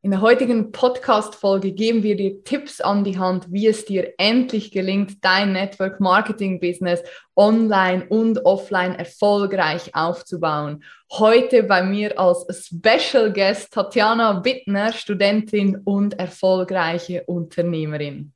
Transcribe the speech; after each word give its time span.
In 0.00 0.12
der 0.12 0.20
heutigen 0.20 0.70
Podcast-Folge 0.70 1.72
geben 1.72 2.04
wir 2.04 2.14
dir 2.14 2.44
Tipps 2.44 2.80
an 2.80 3.02
die 3.02 3.18
Hand, 3.18 3.52
wie 3.52 3.66
es 3.66 3.84
dir 3.84 4.14
endlich 4.16 4.70
gelingt, 4.70 5.24
dein 5.24 5.52
Network 5.52 5.98
Marketing 5.98 6.60
Business 6.60 7.02
online 7.34 8.06
und 8.08 8.44
offline 8.44 8.94
erfolgreich 8.94 9.96
aufzubauen. 9.96 10.84
Heute 11.10 11.64
bei 11.64 11.82
mir 11.82 12.16
als 12.16 12.46
Special 12.68 13.32
Guest 13.32 13.72
Tatjana 13.72 14.44
Wittner, 14.44 14.92
Studentin 14.92 15.82
und 15.84 16.16
erfolgreiche 16.16 17.24
Unternehmerin. 17.24 18.32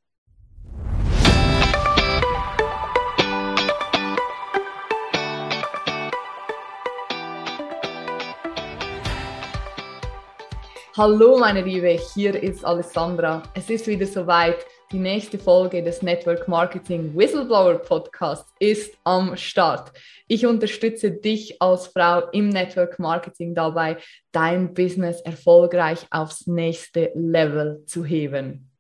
Hallo 11.03 11.37
meine 11.37 11.63
Liebe, 11.63 11.99
hier 12.15 12.41
ist 12.41 12.65
Alessandra. 12.65 13.43
Es 13.55 13.69
ist 13.69 13.89
wieder 13.89 14.07
soweit. 14.07 14.65
Die 14.93 15.01
nächste 15.01 15.37
Folge 15.37 15.83
des 15.83 16.01
Network 16.01 16.47
Marketing 16.47 17.13
Whistleblower 17.17 17.79
Podcasts 17.79 18.55
ist 18.61 18.97
am 19.03 19.37
Start. 19.37 19.91
Ich 20.29 20.47
unterstütze 20.47 21.11
dich 21.11 21.61
als 21.61 21.89
Frau 21.89 22.29
im 22.31 22.51
Network 22.51 23.01
Marketing 23.01 23.53
dabei, 23.53 23.97
dein 24.31 24.73
Business 24.75 25.21
erfolgreich 25.23 26.07
aufs 26.13 26.47
nächste 26.47 27.11
Level 27.17 27.83
zu 27.85 28.05
heben. 28.05 28.71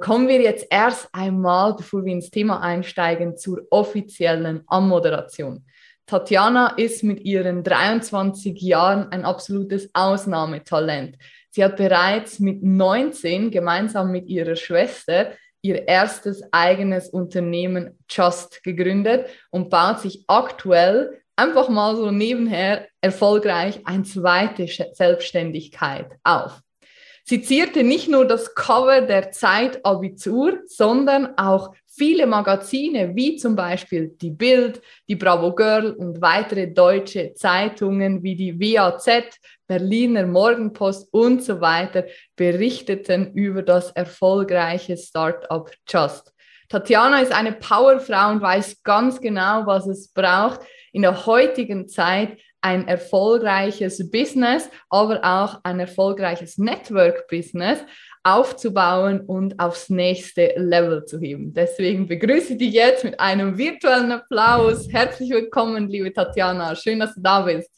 Kommen 0.00 0.26
wir 0.26 0.40
jetzt 0.40 0.66
erst 0.68 1.08
einmal, 1.12 1.76
bevor 1.76 2.04
wir 2.04 2.12
ins 2.12 2.32
Thema 2.32 2.60
einsteigen, 2.60 3.36
zur 3.36 3.62
offiziellen 3.70 4.64
Anmoderation. 4.66 5.64
Tatjana 6.10 6.74
ist 6.76 7.04
mit 7.04 7.20
ihren 7.20 7.62
23 7.62 8.60
Jahren 8.60 9.12
ein 9.12 9.24
absolutes 9.24 9.90
Ausnahmetalent. 9.92 11.16
Sie 11.50 11.62
hat 11.62 11.76
bereits 11.76 12.40
mit 12.40 12.64
19 12.64 13.52
gemeinsam 13.52 14.10
mit 14.10 14.26
ihrer 14.26 14.56
Schwester 14.56 15.30
ihr 15.62 15.86
erstes 15.86 16.42
eigenes 16.50 17.10
Unternehmen 17.10 17.96
Just 18.08 18.64
gegründet 18.64 19.26
und 19.50 19.70
baut 19.70 20.00
sich 20.00 20.24
aktuell 20.26 21.20
einfach 21.36 21.68
mal 21.68 21.94
so 21.94 22.10
nebenher 22.10 22.88
erfolgreich 23.00 23.80
eine 23.84 24.02
zweite 24.02 24.66
Selbstständigkeit 24.66 26.10
auf. 26.24 26.60
Sie 27.22 27.40
zierte 27.42 27.84
nicht 27.84 28.08
nur 28.08 28.26
das 28.26 28.56
Cover 28.56 29.02
der 29.02 29.30
Zeit 29.30 29.84
Abitur, 29.86 30.58
sondern 30.66 31.38
auch 31.38 31.72
viele 31.90 32.26
Magazine 32.26 33.14
wie 33.14 33.36
zum 33.36 33.56
Beispiel 33.56 34.14
die 34.20 34.30
Bild, 34.30 34.80
die 35.08 35.16
Bravo 35.16 35.54
Girl 35.54 35.92
und 35.92 36.22
weitere 36.22 36.68
deutsche 36.68 37.34
Zeitungen 37.34 38.22
wie 38.22 38.36
die 38.36 38.58
WAZ, 38.58 39.38
Berliner 39.66 40.26
Morgenpost 40.26 41.12
und 41.12 41.42
so 41.42 41.60
weiter 41.60 42.04
berichteten 42.36 43.32
über 43.34 43.62
das 43.62 43.90
erfolgreiche 43.92 44.96
Startup 44.96 45.70
Just. 45.88 46.32
Tatjana 46.68 47.20
ist 47.20 47.32
eine 47.32 47.52
Powerfrau 47.52 48.30
und 48.30 48.40
weiß 48.40 48.82
ganz 48.84 49.20
genau, 49.20 49.66
was 49.66 49.86
es 49.88 50.12
braucht, 50.12 50.60
in 50.92 51.02
der 51.02 51.26
heutigen 51.26 51.88
Zeit 51.88 52.38
ein 52.60 52.86
erfolgreiches 52.86 54.10
Business, 54.10 54.68
aber 54.88 55.20
auch 55.24 55.60
ein 55.64 55.80
erfolgreiches 55.80 56.58
Network-Business 56.58 57.80
aufzubauen 58.22 59.20
und 59.20 59.58
aufs 59.58 59.88
nächste 59.88 60.52
Level 60.56 61.04
zu 61.04 61.18
heben. 61.18 61.52
Deswegen 61.54 62.06
begrüße 62.06 62.52
ich 62.52 62.58
dich 62.58 62.74
jetzt 62.74 63.04
mit 63.04 63.18
einem 63.18 63.56
virtuellen 63.56 64.12
Applaus. 64.12 64.88
Herzlich 64.90 65.30
willkommen, 65.30 65.88
liebe 65.88 66.12
Tatjana. 66.12 66.74
Schön, 66.76 67.00
dass 67.00 67.14
du 67.14 67.20
da 67.20 67.42
bist. 67.42 67.70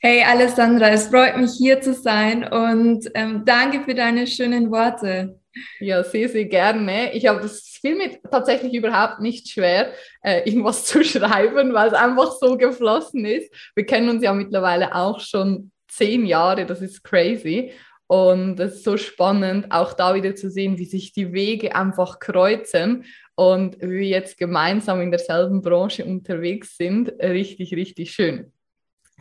Hey 0.00 0.24
Alessandra, 0.24 0.90
es 0.90 1.08
freut 1.08 1.36
mich 1.36 1.52
hier 1.56 1.80
zu 1.80 1.94
sein 1.94 2.44
und 2.44 3.08
ähm, 3.14 3.42
danke 3.44 3.82
für 3.84 3.94
deine 3.94 4.26
schönen 4.26 4.70
Worte. 4.70 5.38
Ja, 5.78 6.02
sehr, 6.02 6.28
sehr 6.28 6.46
gerne. 6.46 7.12
Ich 7.12 7.26
habe 7.26 7.40
das 7.40 7.74
fiel 7.84 7.96
mir 7.96 8.18
tatsächlich 8.30 8.72
überhaupt 8.72 9.20
nicht 9.20 9.48
schwer, 9.50 9.92
äh, 10.22 10.42
irgendwas 10.48 10.86
zu 10.86 11.04
schreiben, 11.04 11.74
weil 11.74 11.88
es 11.88 11.94
einfach 11.94 12.32
so 12.32 12.56
geflossen 12.56 13.26
ist. 13.26 13.52
Wir 13.74 13.84
kennen 13.84 14.08
uns 14.08 14.22
ja 14.22 14.32
mittlerweile 14.32 14.94
auch 14.94 15.20
schon 15.20 15.70
zehn 15.88 16.24
Jahre, 16.24 16.64
das 16.64 16.80
ist 16.80 17.04
crazy. 17.04 17.72
Und 18.06 18.60
es 18.60 18.76
ist 18.76 18.84
so 18.84 18.96
spannend, 18.96 19.70
auch 19.70 19.94
da 19.94 20.14
wieder 20.14 20.34
zu 20.34 20.50
sehen, 20.50 20.78
wie 20.78 20.84
sich 20.84 21.12
die 21.12 21.32
Wege 21.32 21.74
einfach 21.74 22.18
kreuzen 22.18 23.04
und 23.34 23.80
wir 23.80 24.06
jetzt 24.06 24.36
gemeinsam 24.36 25.00
in 25.00 25.10
derselben 25.10 25.62
Branche 25.62 26.04
unterwegs 26.04 26.76
sind. 26.76 27.08
Richtig, 27.20 27.74
richtig 27.74 28.12
schön. 28.12 28.52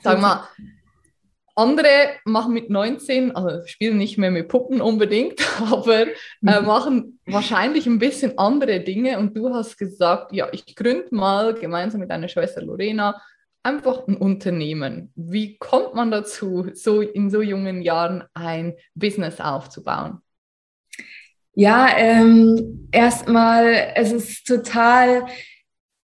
Sag 0.01 0.19
mal, 0.19 0.47
andere 1.55 1.87
machen 2.25 2.53
mit 2.53 2.69
19, 2.69 3.35
also 3.35 3.65
spielen 3.67 3.97
nicht 3.97 4.17
mehr 4.17 4.31
mit 4.31 4.47
Puppen 4.47 4.81
unbedingt, 4.81 5.39
aber 5.71 6.07
äh, 6.07 6.13
mhm. 6.41 6.65
machen 6.65 7.19
wahrscheinlich 7.25 7.85
ein 7.85 7.99
bisschen 7.99 8.37
andere 8.37 8.79
Dinge. 8.79 9.17
Und 9.19 9.37
du 9.37 9.53
hast 9.53 9.77
gesagt, 9.77 10.33
ja, 10.33 10.47
ich 10.51 10.75
gründe 10.75 11.07
mal 11.11 11.53
gemeinsam 11.53 12.01
mit 12.01 12.09
deiner 12.09 12.27
Schwester 12.27 12.61
Lorena 12.61 13.21
einfach 13.63 14.07
ein 14.07 14.17
Unternehmen. 14.17 15.11
Wie 15.15 15.57
kommt 15.57 15.95
man 15.95 16.11
dazu, 16.11 16.69
so 16.73 17.01
in 17.01 17.29
so 17.29 17.41
jungen 17.41 17.81
Jahren 17.81 18.23
ein 18.33 18.75
Business 18.93 19.39
aufzubauen? 19.39 20.19
Ja, 21.55 21.87
ähm, 21.97 22.89
erstmal, 22.91 23.93
es 23.95 24.11
ist 24.11 24.45
total 24.45 25.25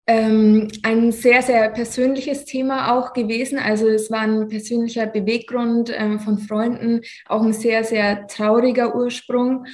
ähm, 0.08 0.70
ein 0.84 1.12
sehr, 1.12 1.42
sehr 1.42 1.70
persönliches 1.70 2.46
Thema 2.46 2.98
auch 2.98 3.14
gewesen. 3.14 3.60
Also 3.60 3.88
es 3.88 4.10
war 4.10 4.22
ein 4.22 4.48
persönlicher 4.48 5.06
Beweggrund 5.06 5.92
ähm, 5.96 6.20
von 6.20 6.40
Freunden, 6.40 7.02
auch 7.28 7.44
ein 7.44 7.54
sehr, 7.54 7.84
sehr 7.84 8.28
trauriger 8.28 8.96
Ursprung. 8.96 9.66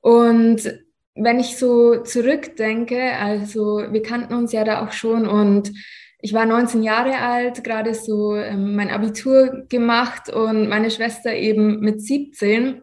Und 0.00 0.72
wenn 1.14 1.40
ich 1.40 1.56
so 1.56 2.02
zurückdenke, 2.02 3.12
also 3.12 3.78
wir 3.90 4.02
kannten 4.02 4.34
uns 4.34 4.52
ja 4.52 4.64
da 4.64 4.84
auch 4.84 4.92
schon 4.92 5.26
und 5.26 5.72
ich 6.18 6.32
war 6.32 6.46
19 6.46 6.82
Jahre 6.82 7.18
alt, 7.18 7.62
gerade 7.62 7.94
so 7.94 8.36
ähm, 8.36 8.74
mein 8.74 8.90
Abitur 8.90 9.66
gemacht 9.68 10.28
und 10.28 10.68
meine 10.68 10.90
Schwester 10.90 11.34
eben 11.34 11.80
mit 11.80 12.00
17 12.00 12.82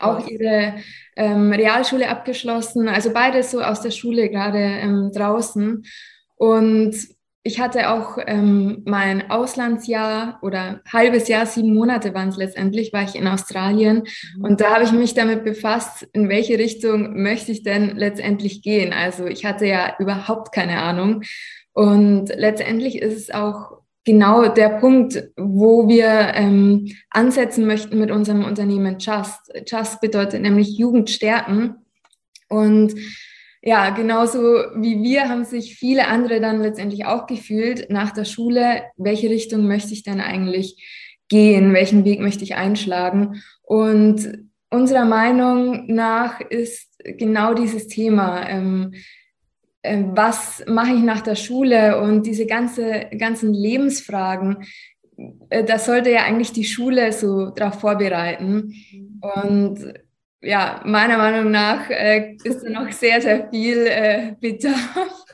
auch 0.00 0.26
ihre 0.28 0.74
ähm, 1.16 1.52
Realschule 1.52 2.08
abgeschlossen, 2.08 2.88
also 2.88 3.12
beide 3.12 3.42
so 3.42 3.60
aus 3.60 3.80
der 3.80 3.90
Schule 3.90 4.28
gerade 4.28 4.58
ähm, 4.58 5.10
draußen. 5.12 5.84
Und 6.36 6.94
ich 7.42 7.60
hatte 7.60 7.90
auch 7.90 8.18
ähm, 8.26 8.82
mein 8.84 9.30
Auslandsjahr 9.30 10.38
oder 10.42 10.82
halbes 10.92 11.28
Jahr, 11.28 11.46
sieben 11.46 11.74
Monate 11.74 12.12
waren 12.12 12.28
es 12.28 12.36
letztendlich, 12.36 12.92
war 12.92 13.04
ich 13.04 13.14
in 13.14 13.26
Australien. 13.26 14.04
Mhm. 14.36 14.44
Und 14.44 14.60
da 14.60 14.74
habe 14.74 14.84
ich 14.84 14.92
mich 14.92 15.14
damit 15.14 15.44
befasst, 15.44 16.06
in 16.12 16.28
welche 16.28 16.58
Richtung 16.58 17.22
möchte 17.22 17.52
ich 17.52 17.62
denn 17.62 17.96
letztendlich 17.96 18.62
gehen. 18.62 18.92
Also 18.92 19.26
ich 19.26 19.44
hatte 19.44 19.66
ja 19.66 19.94
überhaupt 19.98 20.52
keine 20.52 20.82
Ahnung. 20.82 21.22
Und 21.78 22.30
letztendlich 22.34 23.00
ist 23.00 23.16
es 23.16 23.30
auch 23.30 23.82
genau 24.04 24.48
der 24.48 24.80
Punkt, 24.80 25.30
wo 25.36 25.86
wir 25.86 26.32
ähm, 26.34 26.92
ansetzen 27.08 27.68
möchten 27.68 28.00
mit 28.00 28.10
unserem 28.10 28.42
Unternehmen 28.42 28.96
Just. 28.98 29.52
Just 29.64 30.00
bedeutet 30.00 30.42
nämlich 30.42 30.76
Jugend 30.76 31.08
stärken. 31.08 31.76
Und 32.48 32.96
ja, 33.62 33.90
genauso 33.90 34.40
wie 34.74 35.04
wir 35.04 35.28
haben 35.28 35.44
sich 35.44 35.76
viele 35.76 36.08
andere 36.08 36.40
dann 36.40 36.62
letztendlich 36.62 37.06
auch 37.06 37.28
gefühlt 37.28 37.90
nach 37.90 38.10
der 38.10 38.24
Schule, 38.24 38.82
welche 38.96 39.30
Richtung 39.30 39.68
möchte 39.68 39.92
ich 39.92 40.02
denn 40.02 40.20
eigentlich 40.20 40.84
gehen, 41.28 41.74
welchen 41.74 42.04
Weg 42.04 42.18
möchte 42.18 42.42
ich 42.42 42.56
einschlagen. 42.56 43.40
Und 43.62 44.48
unserer 44.68 45.04
Meinung 45.04 45.86
nach 45.86 46.40
ist 46.40 46.88
genau 47.04 47.54
dieses 47.54 47.86
Thema, 47.86 48.48
ähm, 48.48 48.94
äh, 48.94 48.98
was 50.12 50.64
mache 50.66 50.94
ich 50.94 51.02
nach 51.02 51.20
der 51.20 51.36
Schule 51.36 52.00
und 52.00 52.26
diese 52.26 52.46
ganze, 52.46 53.06
ganzen 53.16 53.52
Lebensfragen, 53.52 54.64
äh, 55.50 55.64
das 55.64 55.86
sollte 55.86 56.10
ja 56.10 56.24
eigentlich 56.24 56.52
die 56.52 56.64
Schule 56.64 57.12
so 57.12 57.50
darauf 57.50 57.80
vorbereiten. 57.80 58.74
Und 59.20 59.94
ja, 60.40 60.80
meiner 60.84 61.18
Meinung 61.18 61.50
nach 61.50 61.90
äh, 61.90 62.36
ist 62.44 62.62
da 62.62 62.70
noch 62.70 62.92
sehr, 62.92 63.20
sehr 63.20 63.48
viel 63.50 63.86
äh, 63.86 64.34
Bedarf. 64.40 65.24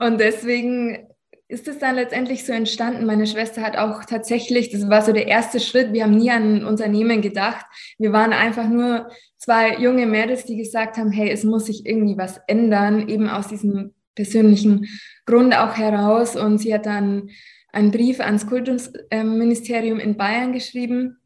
Und 0.00 0.20
deswegen 0.20 1.09
ist 1.50 1.68
es 1.68 1.78
dann 1.78 1.96
letztendlich 1.96 2.44
so 2.44 2.52
entstanden. 2.52 3.06
Meine 3.06 3.26
Schwester 3.26 3.62
hat 3.62 3.76
auch 3.76 4.04
tatsächlich, 4.04 4.70
das 4.70 4.88
war 4.88 5.02
so 5.02 5.12
der 5.12 5.26
erste 5.26 5.60
Schritt, 5.60 5.92
wir 5.92 6.04
haben 6.04 6.16
nie 6.16 6.30
an 6.30 6.56
ein 6.56 6.64
Unternehmen 6.64 7.20
gedacht. 7.20 7.66
Wir 7.98 8.12
waren 8.12 8.32
einfach 8.32 8.68
nur 8.68 9.10
zwei 9.36 9.76
junge 9.76 10.06
Mädels, 10.06 10.44
die 10.44 10.56
gesagt 10.56 10.96
haben, 10.96 11.10
hey, 11.10 11.30
es 11.30 11.44
muss 11.44 11.66
sich 11.66 11.84
irgendwie 11.84 12.16
was 12.16 12.40
ändern, 12.46 13.08
eben 13.08 13.28
aus 13.28 13.48
diesem 13.48 13.94
persönlichen 14.14 14.86
Grund 15.26 15.56
auch 15.56 15.76
heraus. 15.76 16.36
Und 16.36 16.58
sie 16.58 16.72
hat 16.72 16.86
dann 16.86 17.30
einen 17.72 17.90
Brief 17.90 18.20
ans 18.20 18.46
Kultusministerium 18.46 19.98
in 19.98 20.16
Bayern 20.16 20.52
geschrieben 20.52 21.16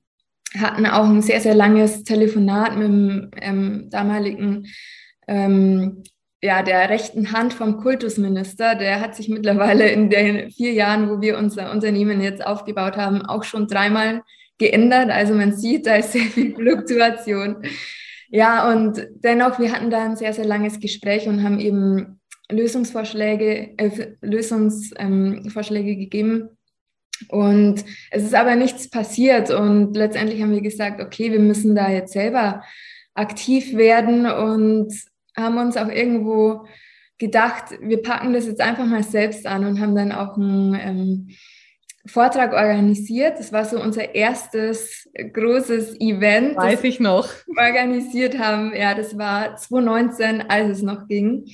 hatten 0.61 0.87
auch 0.87 1.09
ein 1.09 1.23
sehr, 1.23 1.41
sehr 1.41 1.55
langes 1.55 2.05
Telefonat 2.05 2.76
mit 2.76 2.87
dem 2.87 3.31
ähm, 3.41 3.91
damaligen, 3.91 4.67
ähm, 5.26 6.05
ja, 6.44 6.62
der 6.62 6.91
rechten 6.91 7.32
Hand 7.32 7.55
vom 7.55 7.79
Kultusminister. 7.79 8.75
Der 8.75 9.00
hat 9.00 9.17
sich 9.17 9.31
mittlerweile 9.31 9.88
in 9.88 10.11
den 10.11 10.50
vier 10.50 10.75
Jahren, 10.75 11.08
wo 11.08 11.23
wir 11.23 11.38
unser 11.38 11.73
Unternehmen 11.73 12.20
jetzt 12.20 12.44
aufgebaut 12.44 12.99
haben, 12.99 13.23
auch 13.23 13.44
schon 13.44 13.67
dreimal 13.67 14.23
geändert. 14.58 15.08
Also 15.08 15.32
man 15.32 15.56
sieht, 15.56 15.87
da 15.87 15.96
ist 15.96 16.12
sehr 16.12 16.25
viel 16.26 16.55
Fluktuation. 16.55 17.62
Ja, 18.29 18.70
und 18.70 19.08
dennoch, 19.14 19.58
wir 19.58 19.73
hatten 19.73 19.88
da 19.88 20.05
ein 20.05 20.17
sehr, 20.17 20.35
sehr 20.35 20.44
langes 20.44 20.81
Gespräch 20.81 21.26
und 21.29 21.43
haben 21.43 21.61
eben 21.61 22.20
Lösungsvorschläge, 22.50 23.79
äh, 23.79 24.12
Lösungsvorschläge 24.20 25.93
ähm, 25.93 25.99
gegeben. 25.99 26.50
Und 27.29 27.87
es 28.11 28.23
ist 28.23 28.35
aber 28.35 28.55
nichts 28.55 28.90
passiert. 28.90 29.49
Und 29.49 29.97
letztendlich 29.97 30.43
haben 30.43 30.52
wir 30.52 30.61
gesagt, 30.61 31.00
okay, 31.00 31.32
wir 31.32 31.40
müssen 31.40 31.75
da 31.75 31.88
jetzt 31.88 32.12
selber 32.12 32.62
aktiv 33.14 33.75
werden 33.79 34.26
und 34.26 34.93
haben 35.37 35.59
uns 35.59 35.77
auch 35.77 35.89
irgendwo 35.89 36.67
gedacht, 37.19 37.65
wir 37.81 38.03
packen 38.03 38.33
das 38.33 38.47
jetzt 38.47 38.61
einfach 38.61 38.87
mal 38.87 39.03
selbst 39.03 39.47
an 39.47 39.65
und 39.65 39.81
haben 39.81 39.95
dann 39.95 40.13
auch 40.13 40.37
einen 40.37 40.75
ähm, 40.75 41.29
Vortrag 42.07 42.53
organisiert. 42.53 43.39
Das 43.39 43.53
war 43.53 43.65
so 43.65 43.81
unser 43.81 44.15
erstes 44.15 45.09
großes 45.33 46.01
Event. 46.01 46.57
Weiß 46.57 46.85
ich 46.85 47.01
noch. 47.01 47.29
Organisiert 47.57 48.39
haben. 48.39 48.75
Ja, 48.75 48.95
das 48.95 49.17
war 49.17 49.57
2019, 49.57 50.43
als 50.43 50.79
es 50.79 50.83
noch 50.83 51.07
ging. 51.09 51.47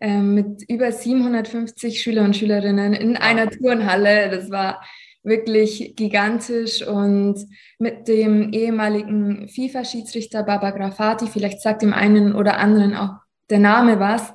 Ähm, 0.00 0.34
mit 0.34 0.62
über 0.68 0.90
750 0.90 2.00
Schüler 2.00 2.22
und 2.24 2.36
Schülerinnen 2.36 2.94
in 2.94 3.16
einer 3.16 3.50
Turnhalle. 3.50 4.30
Das 4.30 4.50
war 4.50 4.82
wirklich 5.22 5.94
gigantisch 5.96 6.86
und 6.86 7.46
mit 7.78 8.08
dem 8.08 8.52
ehemaligen 8.52 9.48
FIFA-Schiedsrichter 9.48 10.42
Baba 10.42 10.70
Grafati, 10.70 11.26
vielleicht 11.26 11.60
sagt 11.60 11.82
dem 11.82 11.92
einen 11.92 12.34
oder 12.34 12.58
anderen 12.58 12.94
auch 12.94 13.14
der 13.50 13.58
Name 13.58 14.00
was. 14.00 14.34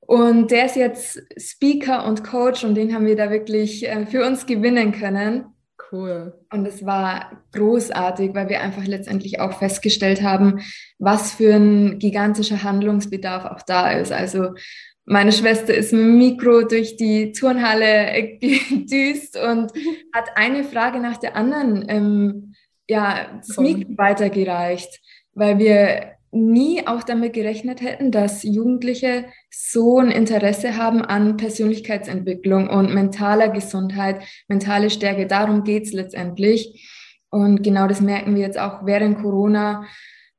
Und 0.00 0.50
der 0.50 0.66
ist 0.66 0.76
jetzt 0.76 1.22
Speaker 1.38 2.04
und 2.04 2.24
Coach 2.24 2.64
und 2.64 2.74
den 2.74 2.94
haben 2.94 3.06
wir 3.06 3.16
da 3.16 3.30
wirklich 3.30 3.88
äh, 3.88 4.06
für 4.06 4.26
uns 4.26 4.44
gewinnen 4.44 4.92
können. 4.92 5.44
Cool. 5.92 6.34
Und 6.52 6.66
es 6.66 6.84
war 6.84 7.42
großartig, 7.52 8.34
weil 8.34 8.48
wir 8.48 8.60
einfach 8.60 8.84
letztendlich 8.84 9.40
auch 9.40 9.58
festgestellt 9.58 10.22
haben, 10.22 10.60
was 10.98 11.32
für 11.32 11.54
ein 11.54 11.98
gigantischer 11.98 12.62
Handlungsbedarf 12.62 13.44
auch 13.44 13.62
da 13.62 13.90
ist. 13.92 14.12
Also 14.12 14.54
meine 15.04 15.32
Schwester 15.32 15.74
ist 15.74 15.92
mit 15.92 16.02
dem 16.02 16.18
Mikro 16.18 16.62
durch 16.62 16.96
die 16.96 17.32
Turnhalle 17.32 18.38
gedüst 18.40 19.36
und 19.36 19.72
hat 20.14 20.30
eine 20.36 20.64
Frage 20.64 21.00
nach 21.00 21.16
der 21.16 21.36
anderen 21.36 21.84
ähm, 21.88 22.54
ja, 22.88 23.40
das 23.46 23.56
Mikro 23.56 23.96
weitergereicht, 23.96 25.00
weil 25.34 25.58
wir 25.58 26.16
nie 26.32 26.86
auch 26.86 27.02
damit 27.02 27.32
gerechnet 27.32 27.80
hätten, 27.80 28.12
dass 28.12 28.42
Jugendliche 28.42 29.26
so 29.50 29.98
ein 29.98 30.10
Interesse 30.10 30.76
haben 30.76 31.02
an 31.02 31.36
Persönlichkeitsentwicklung 31.36 32.68
und 32.68 32.94
mentaler 32.94 33.48
Gesundheit, 33.48 34.22
mentale 34.48 34.90
Stärke. 34.90 35.26
Darum 35.26 35.64
geht 35.64 35.84
es 35.84 35.92
letztendlich. 35.92 36.88
Und 37.30 37.62
genau 37.62 37.86
das 37.88 38.00
merken 38.00 38.34
wir 38.34 38.42
jetzt 38.42 38.58
auch 38.58 38.86
während 38.86 39.18
Corona 39.18 39.86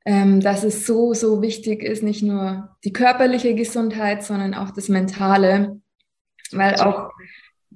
ähm, 0.04 0.40
dass 0.40 0.64
es 0.64 0.86
so, 0.86 1.14
so 1.14 1.42
wichtig 1.42 1.82
ist, 1.82 2.02
nicht 2.02 2.22
nur 2.22 2.76
die 2.84 2.92
körperliche 2.92 3.54
Gesundheit, 3.54 4.24
sondern 4.24 4.54
auch 4.54 4.70
das 4.70 4.88
Mentale, 4.88 5.80
weil 6.50 6.74
auch 6.76 7.10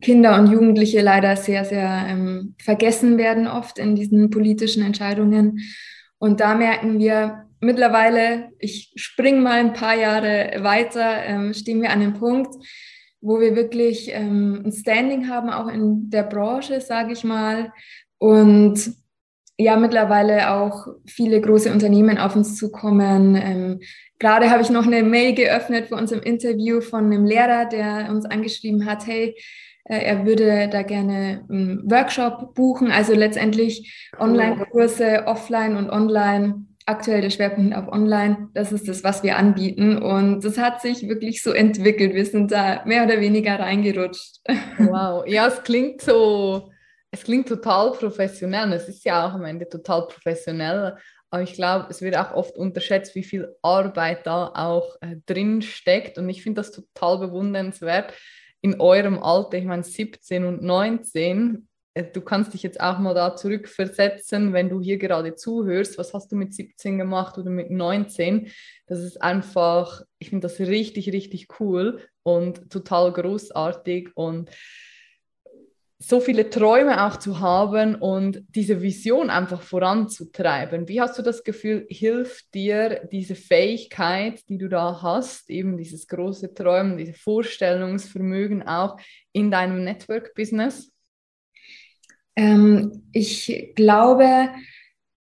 Kinder 0.00 0.38
und 0.38 0.50
Jugendliche 0.50 1.00
leider 1.00 1.36
sehr, 1.36 1.64
sehr 1.64 2.06
ähm, 2.08 2.54
vergessen 2.58 3.16
werden 3.18 3.46
oft 3.46 3.78
in 3.78 3.96
diesen 3.96 4.30
politischen 4.30 4.82
Entscheidungen. 4.82 5.60
Und 6.18 6.40
da 6.40 6.54
merken 6.54 6.98
wir 6.98 7.46
mittlerweile, 7.60 8.50
ich 8.58 8.92
springe 8.96 9.40
mal 9.40 9.58
ein 9.58 9.72
paar 9.72 9.96
Jahre 9.96 10.62
weiter, 10.62 11.24
ähm, 11.24 11.54
stehen 11.54 11.80
wir 11.80 11.90
an 11.90 12.00
dem 12.00 12.14
Punkt, 12.14 12.54
wo 13.20 13.40
wir 13.40 13.56
wirklich 13.56 14.10
ähm, 14.12 14.62
ein 14.64 14.72
Standing 14.72 15.28
haben, 15.28 15.50
auch 15.50 15.68
in 15.68 16.10
der 16.10 16.24
Branche, 16.24 16.80
sage 16.80 17.12
ich 17.12 17.24
mal. 17.24 17.72
Und 18.18 18.92
ja 19.58 19.76
mittlerweile 19.76 20.52
auch 20.52 20.86
viele 21.06 21.40
große 21.40 21.72
Unternehmen 21.72 22.18
auf 22.18 22.36
uns 22.36 22.56
zukommen. 22.56 23.36
Ähm, 23.36 23.80
gerade 24.18 24.50
habe 24.50 24.62
ich 24.62 24.70
noch 24.70 24.86
eine 24.86 25.02
Mail 25.02 25.34
geöffnet 25.34 25.86
für 25.86 25.96
unserem 25.96 26.22
Interview 26.22 26.80
von 26.80 27.06
einem 27.06 27.24
Lehrer, 27.24 27.66
der 27.66 28.08
uns 28.10 28.26
angeschrieben 28.26 28.86
hat, 28.86 29.06
hey, 29.06 29.34
äh, 29.84 29.98
er 29.98 30.26
würde 30.26 30.68
da 30.68 30.82
gerne 30.82 31.44
einen 31.48 31.90
Workshop 31.90 32.54
buchen, 32.54 32.90
also 32.90 33.14
letztendlich 33.14 34.10
Online-Kurse, 34.18 35.24
offline 35.26 35.76
und 35.76 35.90
online. 35.90 36.66
Aktuell 36.88 37.20
der 37.20 37.30
Schwerpunkt 37.30 37.74
auf 37.74 37.88
Online, 37.88 38.48
das 38.54 38.70
ist 38.70 38.86
das, 38.86 39.02
was 39.02 39.24
wir 39.24 39.36
anbieten. 39.36 39.98
Und 39.98 40.44
das 40.44 40.56
hat 40.56 40.80
sich 40.80 41.08
wirklich 41.08 41.42
so 41.42 41.50
entwickelt. 41.50 42.14
Wir 42.14 42.24
sind 42.24 42.52
da 42.52 42.82
mehr 42.84 43.04
oder 43.04 43.20
weniger 43.20 43.58
reingerutscht. 43.58 44.38
Wow, 44.78 45.24
ja, 45.26 45.48
es 45.48 45.64
klingt 45.64 46.00
so, 46.00 46.70
es 47.16 47.24
klingt 47.24 47.48
total 47.48 47.92
professionell. 47.92 48.72
Es 48.72 48.88
ist 48.88 49.04
ja 49.04 49.26
auch 49.26 49.32
am 49.32 49.44
Ende 49.44 49.68
total 49.68 50.06
professionell. 50.06 50.96
Aber 51.30 51.42
ich 51.42 51.54
glaube, 51.54 51.86
es 51.88 52.02
wird 52.02 52.16
auch 52.16 52.32
oft 52.32 52.56
unterschätzt, 52.56 53.14
wie 53.14 53.24
viel 53.24 53.54
Arbeit 53.62 54.26
da 54.26 54.52
auch 54.54 54.96
äh, 55.00 55.16
drin 55.24 55.62
steckt. 55.62 56.18
Und 56.18 56.28
ich 56.28 56.42
finde 56.42 56.60
das 56.60 56.72
total 56.72 57.18
bewundernswert 57.18 58.12
in 58.60 58.80
eurem 58.80 59.18
Alter, 59.18 59.58
ich 59.58 59.64
meine 59.64 59.82
17 59.82 60.44
und 60.44 60.62
19. 60.62 61.66
Äh, 61.94 62.04
du 62.04 62.20
kannst 62.20 62.52
dich 62.52 62.62
jetzt 62.62 62.80
auch 62.80 62.98
mal 62.98 63.14
da 63.14 63.34
zurückversetzen, 63.34 64.52
wenn 64.52 64.68
du 64.68 64.80
hier 64.80 64.98
gerade 64.98 65.34
zuhörst. 65.34 65.98
Was 65.98 66.12
hast 66.12 66.30
du 66.30 66.36
mit 66.36 66.54
17 66.54 66.98
gemacht 66.98 67.38
oder 67.38 67.50
mit 67.50 67.70
19? 67.70 68.50
Das 68.86 69.00
ist 69.00 69.22
einfach, 69.22 70.02
ich 70.18 70.28
finde 70.28 70.48
das 70.48 70.60
richtig, 70.60 71.12
richtig 71.12 71.48
cool 71.60 72.00
und 72.22 72.70
total 72.70 73.12
großartig. 73.12 74.10
Und 74.14 74.50
so 75.98 76.20
viele 76.20 76.50
Träume 76.50 77.06
auch 77.06 77.16
zu 77.16 77.40
haben 77.40 77.94
und 77.94 78.42
diese 78.50 78.82
Vision 78.82 79.30
einfach 79.30 79.62
voranzutreiben. 79.62 80.88
Wie 80.88 81.00
hast 81.00 81.18
du 81.18 81.22
das 81.22 81.42
Gefühl, 81.42 81.86
hilft 81.88 82.52
dir 82.54 83.08
diese 83.10 83.34
Fähigkeit, 83.34 84.42
die 84.48 84.58
du 84.58 84.68
da 84.68 85.00
hast, 85.00 85.48
eben 85.48 85.78
dieses 85.78 86.06
große 86.06 86.52
Träumen, 86.52 86.98
dieses 86.98 87.16
Vorstellungsvermögen 87.16 88.62
auch 88.68 88.98
in 89.32 89.50
deinem 89.50 89.84
Network-Business? 89.84 90.92
Ähm, 92.36 93.08
ich 93.12 93.72
glaube, 93.74 94.50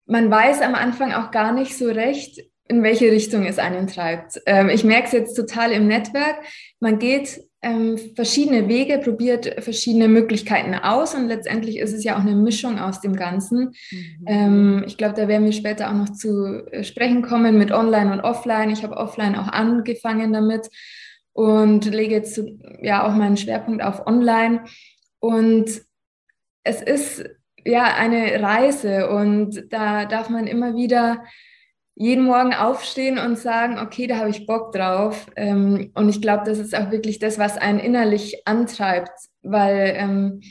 man 0.08 0.32
weiß 0.32 0.62
am 0.62 0.74
Anfang 0.74 1.14
auch 1.14 1.30
gar 1.30 1.54
nicht 1.54 1.78
so 1.78 1.88
recht, 1.88 2.42
in 2.68 2.82
welche 2.82 3.12
Richtung 3.12 3.46
es 3.46 3.60
einen 3.60 3.86
treibt. 3.86 4.42
Ähm, 4.48 4.70
ich 4.70 4.84
merke 4.84 5.06
es 5.06 5.12
jetzt 5.12 5.36
total 5.36 5.72
im 5.72 5.88
Netzwerk. 5.88 6.38
Man 6.80 6.98
geht 6.98 7.42
ähm, 7.64 7.98
verschiedene 8.16 8.68
Wege, 8.68 9.00
probiert 9.00 9.64
verschiedene 9.64 10.08
Möglichkeiten 10.08 10.76
aus 10.76 11.16
und 11.16 11.28
letztendlich 11.28 11.80
ist 11.80 11.94
es 11.94 12.04
ja 12.04 12.16
auch 12.16 12.22
eine 12.22 12.36
Mischung 12.36 12.78
aus 12.78 13.00
dem 13.02 13.16
Ganzen. 13.16 13.74
Mhm. 13.90 14.26
Ähm, 14.28 14.84
ich 14.86 14.98
glaube, 14.98 15.16
da 15.16 15.28
werden 15.28 15.46
wir 15.46 15.54
später 15.54 15.90
auch 15.90 15.96
noch 15.96 16.10
zu 16.10 16.66
äh, 16.72 16.84
sprechen 16.84 17.22
kommen 17.22 17.58
mit 17.58 17.72
Online 17.72 18.12
und 18.12 18.20
Offline. 18.20 18.70
Ich 18.70 18.84
habe 18.84 18.98
Offline 18.98 19.36
auch 19.36 19.48
angefangen 19.48 20.34
damit 20.34 20.70
und 21.32 21.86
lege 21.86 22.16
jetzt 22.16 22.42
ja 22.82 23.08
auch 23.08 23.16
meinen 23.16 23.38
Schwerpunkt 23.38 23.82
auf 23.82 24.06
Online. 24.06 24.66
Und 25.20 25.82
es 26.64 26.82
ist 26.82 27.24
ja 27.66 27.96
eine 27.96 28.42
Reise 28.42 29.10
und 29.10 29.72
da 29.72 30.06
darf 30.06 30.30
man 30.30 30.48
immer 30.48 30.76
wieder 30.76 31.24
jeden 31.96 32.24
Morgen 32.24 32.54
aufstehen 32.54 33.20
und 33.20 33.38
sagen, 33.38 33.78
okay, 33.78 34.08
da 34.08 34.18
habe 34.18 34.30
ich 34.30 34.48
Bock 34.48 34.72
drauf. 34.72 35.28
Ähm, 35.36 35.92
und 35.94 36.10
ich 36.10 36.22
glaube, 36.22 36.44
das 36.46 36.58
ist 36.58 36.76
auch 36.76 36.92
wirklich 36.92 37.20
das, 37.20 37.38
was 37.38 37.58
einen 37.58 37.80
innerlich 37.80 38.48
antreibt, 38.48 39.12
weil 39.44 39.94
ähm, 39.96 40.42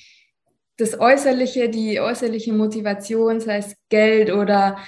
das 0.76 0.98
Äußerliche, 0.98 1.68
die 1.68 2.00
äußerliche 2.00 2.52
Motivation, 2.52 3.40
sei 3.40 3.58
es 3.58 3.76
Geld 3.88 4.32
oder 4.32 4.78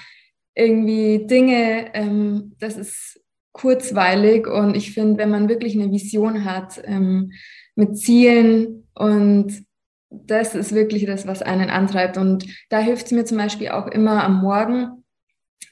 irgendwie 0.54 1.26
Dinge, 1.26 1.92
ähm, 1.94 2.54
das 2.58 2.76
ist 2.76 3.20
kurzweilig. 3.52 4.46
Und 4.46 4.76
ich 4.76 4.92
finde, 4.92 5.18
wenn 5.18 5.30
man 5.30 5.48
wirklich 5.48 5.74
eine 5.74 5.90
Vision 5.90 6.44
hat 6.44 6.80
ähm, 6.84 7.32
mit 7.74 7.98
Zielen 7.98 8.88
und 8.94 9.64
das 10.10 10.54
ist 10.54 10.72
wirklich 10.72 11.06
das, 11.06 11.26
was 11.26 11.42
einen 11.42 11.70
antreibt. 11.70 12.16
Und 12.16 12.46
da 12.70 12.78
hilft 12.78 13.06
es 13.06 13.12
mir 13.12 13.24
zum 13.24 13.38
Beispiel 13.38 13.70
auch 13.70 13.88
immer 13.88 14.22
am 14.22 14.40
Morgen, 14.40 15.03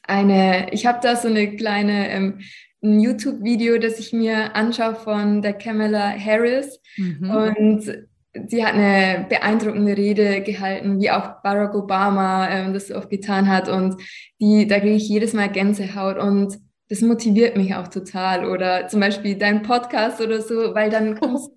eine, 0.02 0.73
ich 0.73 0.87
habe 0.87 0.99
da 1.02 1.16
so 1.16 1.28
eine 1.28 1.56
kleine 1.56 2.11
ähm, 2.11 2.40
ein 2.82 3.00
YouTube-Video, 3.00 3.78
das 3.78 3.99
ich 3.99 4.12
mir 4.12 4.56
anschaue 4.56 4.97
von 4.97 5.40
der 5.40 5.52
Kamala 5.52 6.14
Harris. 6.18 6.80
Mhm. 6.97 7.30
Und 7.30 8.09
sie 8.49 8.64
hat 8.64 8.75
eine 8.75 9.26
beeindruckende 9.28 9.97
Rede 9.97 10.42
gehalten, 10.42 11.00
wie 11.00 11.11
auch 11.11 11.42
Barack 11.42 11.75
Obama 11.75 12.49
ähm, 12.49 12.75
das 12.75 12.90
oft 12.90 13.11
getan 13.11 13.49
hat. 13.49 13.68
Und 13.68 13.97
die, 14.40 14.66
da 14.66 14.80
kriege 14.80 14.97
ich 14.97 15.09
jedes 15.09 15.32
Mal 15.32 15.49
Gänsehaut 15.49 16.18
und 16.18 16.59
das 16.88 17.00
motiviert 17.00 17.56
mich 17.56 17.75
auch 17.75 17.88
total. 17.88 18.47
Oder 18.50 18.88
zum 18.88 19.00
Beispiel 19.00 19.37
dein 19.37 19.62
Podcast 19.62 20.21
oder 20.21 20.40
so, 20.40 20.75
weil 20.75 20.90
dann 20.90 21.14
kommst 21.21 21.50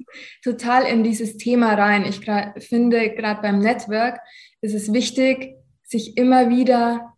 du 0.43 0.51
total 0.51 0.83
in 0.83 1.03
dieses 1.03 1.37
Thema 1.37 1.73
rein. 1.73 2.05
Ich 2.05 2.21
finde, 2.63 3.09
gerade 3.09 3.41
beim 3.41 3.59
Network 3.59 4.19
ist 4.61 4.75
es 4.75 4.93
wichtig, 4.93 5.55
sich 5.83 6.17
immer 6.17 6.49
wieder 6.49 7.14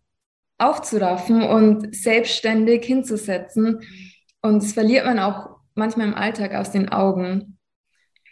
aufzuraffen 0.57 1.43
und 1.43 1.95
selbstständig 1.95 2.85
hinzusetzen. 2.85 3.81
Und 4.41 4.63
das 4.63 4.73
verliert 4.73 5.05
man 5.05 5.19
auch 5.19 5.57
manchmal 5.75 6.07
im 6.07 6.15
Alltag 6.15 6.55
aus 6.55 6.71
den 6.71 6.89
Augen. 6.89 7.57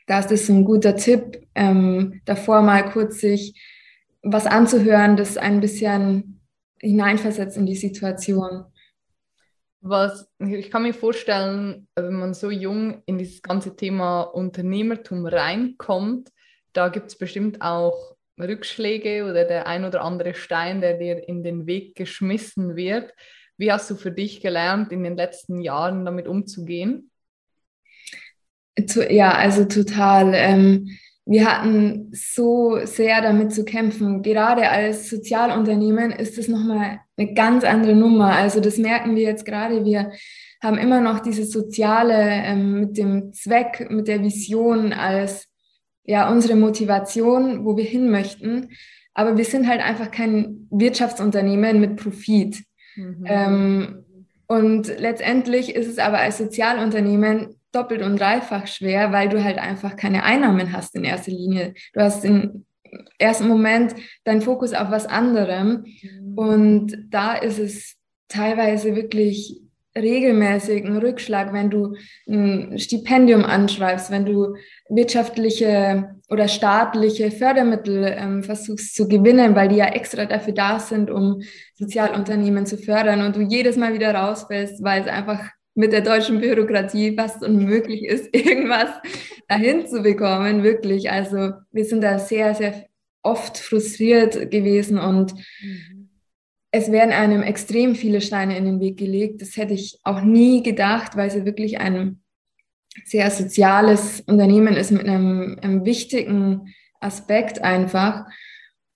Da 0.08 0.20
ist 0.20 0.50
ein 0.50 0.66
guter 0.66 0.96
Tipp, 0.96 1.48
ähm, 1.56 2.22
davor 2.26 2.62
mal 2.62 2.90
kurz 2.92 3.20
sich 3.20 3.60
was 4.22 4.48
anzuhören, 4.48 5.18
das 5.18 5.38
ein 5.38 5.62
bisschen 5.62 6.42
hineinversetzt 6.80 7.58
in 7.58 7.66
die 7.66 7.76
Situation. 7.76 8.66
Was 9.82 10.28
ich 10.40 10.72
kann 10.72 10.82
mir 10.82 10.96
vorstellen, 10.96 11.88
wenn 11.96 12.14
man 12.14 12.34
so 12.34 12.50
jung 12.50 13.04
in 13.06 13.20
dieses 13.20 13.44
ganze 13.44 13.76
Thema 13.76 14.22
Unternehmertum 14.22 15.28
reinkommt, 15.28 16.32
da 16.74 16.90
gibt 16.90 17.08
es 17.08 17.18
bestimmt 17.18 17.62
auch 17.62 18.15
Rückschläge 18.40 19.26
oder 19.26 19.46
der 19.46 19.68
ein 19.68 19.86
oder 19.86 20.02
andere 20.02 20.34
Stein, 20.34 20.82
der 20.82 20.98
dir 20.98 21.28
in 21.28 21.44
den 21.44 21.68
Weg 21.68 21.96
geschmissen 21.96 22.76
wird. 22.76 23.14
Wie 23.58 23.72
hast 23.72 23.90
du 23.90 23.96
für 23.96 24.12
dich 24.12 24.42
gelernt, 24.42 24.92
in 24.92 25.04
den 25.04 25.16
letzten 25.16 25.62
Jahren 25.62 26.06
damit 26.06 26.28
umzugehen? 26.28 27.10
Ja, 29.10 29.32
also 29.32 29.66
total. 29.66 30.34
Ähm, 30.34 30.98
wir 31.26 31.50
hatten 31.50 32.12
so 32.14 32.80
sehr 32.84 33.22
damit 33.22 33.54
zu 33.54 33.64
kämpfen. 33.66 34.22
Gerade 34.22 34.70
als 34.70 35.10
Sozialunternehmen 35.10 36.12
ist 36.12 36.38
es 36.38 36.48
nochmal 36.48 37.00
eine 37.18 37.34
ganz 37.34 37.64
andere 37.64 37.96
Nummer. 37.96 38.36
Also 38.36 38.60
das 38.60 38.78
merken 38.78 39.16
wir 39.16 39.24
jetzt 39.24 39.46
gerade. 39.46 39.86
Wir 39.86 40.12
haben 40.62 40.78
immer 40.78 41.02
noch 41.02 41.22
dieses 41.22 41.52
Soziale 41.52 42.16
ähm, 42.16 42.80
mit 42.82 42.98
dem 42.98 43.34
Zweck, 43.34 43.88
mit 43.90 44.08
der 44.08 44.22
Vision 44.22 44.94
als 44.94 45.48
ja 46.06 46.32
unsere 46.32 46.56
Motivation, 46.56 47.66
wo 47.66 47.78
wir 47.78 47.84
hin 47.84 48.10
möchten. 48.10 48.70
Aber 49.14 49.38
wir 49.38 49.46
sind 49.46 49.68
halt 49.68 49.82
einfach 49.82 50.12
kein 50.12 50.68
Wirtschaftsunternehmen 50.70 51.80
mit 51.80 51.96
Profit. 51.98 52.64
Mhm. 52.96 53.24
Ähm, 53.26 54.06
und 54.48 54.88
letztendlich 55.00 55.74
ist 55.74 55.88
es 55.88 55.98
aber 55.98 56.20
als 56.20 56.38
Sozialunternehmen 56.38 57.56
doppelt 57.72 58.02
und 58.02 58.20
dreifach 58.20 58.68
schwer, 58.68 59.12
weil 59.12 59.30
du 59.30 59.44
halt 59.44 59.58
einfach 59.58 59.96
keine 59.96 60.24
Einnahmen 60.24 60.72
hast 60.72 60.96
in 60.96 61.04
erster 61.04 61.32
Linie. 61.32 61.74
Du 61.94 62.02
hast 62.02 62.24
im 62.24 62.66
ersten 63.18 63.48
Moment 63.48 63.96
deinen 64.24 64.42
Fokus 64.42 64.74
auf 64.74 64.92
was 64.92 65.06
anderem 65.06 65.86
mhm. 66.02 66.38
und 66.38 66.98
da 67.10 67.34
ist 67.34 67.60
es 67.60 67.96
teilweise 68.28 68.96
wirklich 68.96 69.62
regelmäßig 69.98 70.86
ein 70.86 70.98
Rückschlag, 70.98 71.54
wenn 71.54 71.70
du 71.70 71.96
ein 72.28 72.78
Stipendium 72.78 73.46
anschreibst, 73.46 74.12
wenn 74.12 74.26
du 74.26 74.56
wirtschaftliche 74.90 76.16
oder 76.30 76.48
staatliche 76.48 77.32
Fördermittel 77.32 78.14
ähm, 78.18 78.44
versuchst 78.44 78.96
zu 78.96 79.08
gewinnen, 79.08 79.56
weil 79.56 79.70
die 79.70 79.78
ja 79.78 79.88
extra 79.88 80.26
dafür 80.26 80.54
da 80.54 80.80
sind, 80.80 81.10
um 81.10 81.42
Sozialunternehmen 81.76 82.66
zu 82.66 82.78
fördern 82.78 83.22
und 83.22 83.36
du 83.36 83.42
jedes 83.42 83.78
Mal 83.78 83.94
wieder 83.94 84.14
rausfällst, 84.14 84.84
weil 84.84 85.04
es 85.04 85.08
einfach 85.08 85.50
mit 85.76 85.92
der 85.92 86.02
deutschen 86.02 86.40
Bürokratie 86.40 87.16
fast 87.16 87.44
unmöglich 87.44 88.04
ist, 88.06 88.30
irgendwas 88.34 88.90
dahin 89.48 89.88
zu 89.88 90.02
bekommen, 90.02 90.64
wirklich. 90.64 91.12
Also 91.12 91.52
wir 91.72 91.86
sind 91.86 92.02
da 92.02 92.20
sehr, 92.20 92.56
sehr 92.56 92.86
oft 93.22 93.58
frustriert 93.58 94.52
gewesen 94.52 94.98
und 94.98 95.34
mhm. 95.34 96.05
Es 96.78 96.92
werden 96.92 97.14
einem 97.14 97.42
extrem 97.42 97.96
viele 97.96 98.20
Steine 98.20 98.58
in 98.58 98.66
den 98.66 98.80
Weg 98.82 98.98
gelegt. 98.98 99.42
Das 99.42 99.56
hätte 99.56 99.74
ich 99.74 99.98
auch 100.04 100.20
nie 100.20 100.62
gedacht, 100.62 101.16
weil 101.16 101.30
es 101.30 101.46
wirklich 101.46 101.80
ein 101.80 102.22
sehr 103.06 103.32
soziales 103.32 104.20
Unternehmen 104.28 104.76
ist 104.76 104.92
mit 104.92 105.08
einem, 105.08 105.58
einem 105.62 105.86
wichtigen 105.86 106.74
Aspekt 107.00 107.64
einfach. 107.64 108.26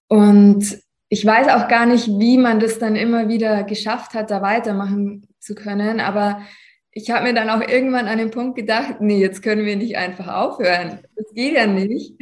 Und 0.10 0.78
ich 1.08 1.26
weiß 1.26 1.48
auch 1.48 1.70
gar 1.70 1.86
nicht, 1.86 2.08
wie 2.08 2.38
man 2.38 2.60
das 2.60 2.80
dann 2.80 2.98
immer 2.98 3.30
wieder 3.30 3.64
geschafft 3.64 4.14
hat, 4.14 4.30
da 4.30 4.42
weitermachen 4.42 5.26
zu 5.40 5.56
können. 5.56 6.02
Aber 6.02 6.42
ich 6.92 7.12
habe 7.12 7.28
mir 7.28 7.34
dann 7.34 7.50
auch 7.50 7.62
irgendwann 7.62 8.08
an 8.10 8.18
den 8.18 8.32
Punkt 8.32 8.58
gedacht, 8.58 9.00
nee, 9.00 9.22
jetzt 9.22 9.42
können 9.42 9.66
wir 9.66 9.78
nicht 9.78 9.96
einfach 9.96 10.28
aufhören. 10.28 11.00
Das 11.16 11.34
geht 11.34 11.54
ja 11.54 11.66
nicht. 11.66 12.22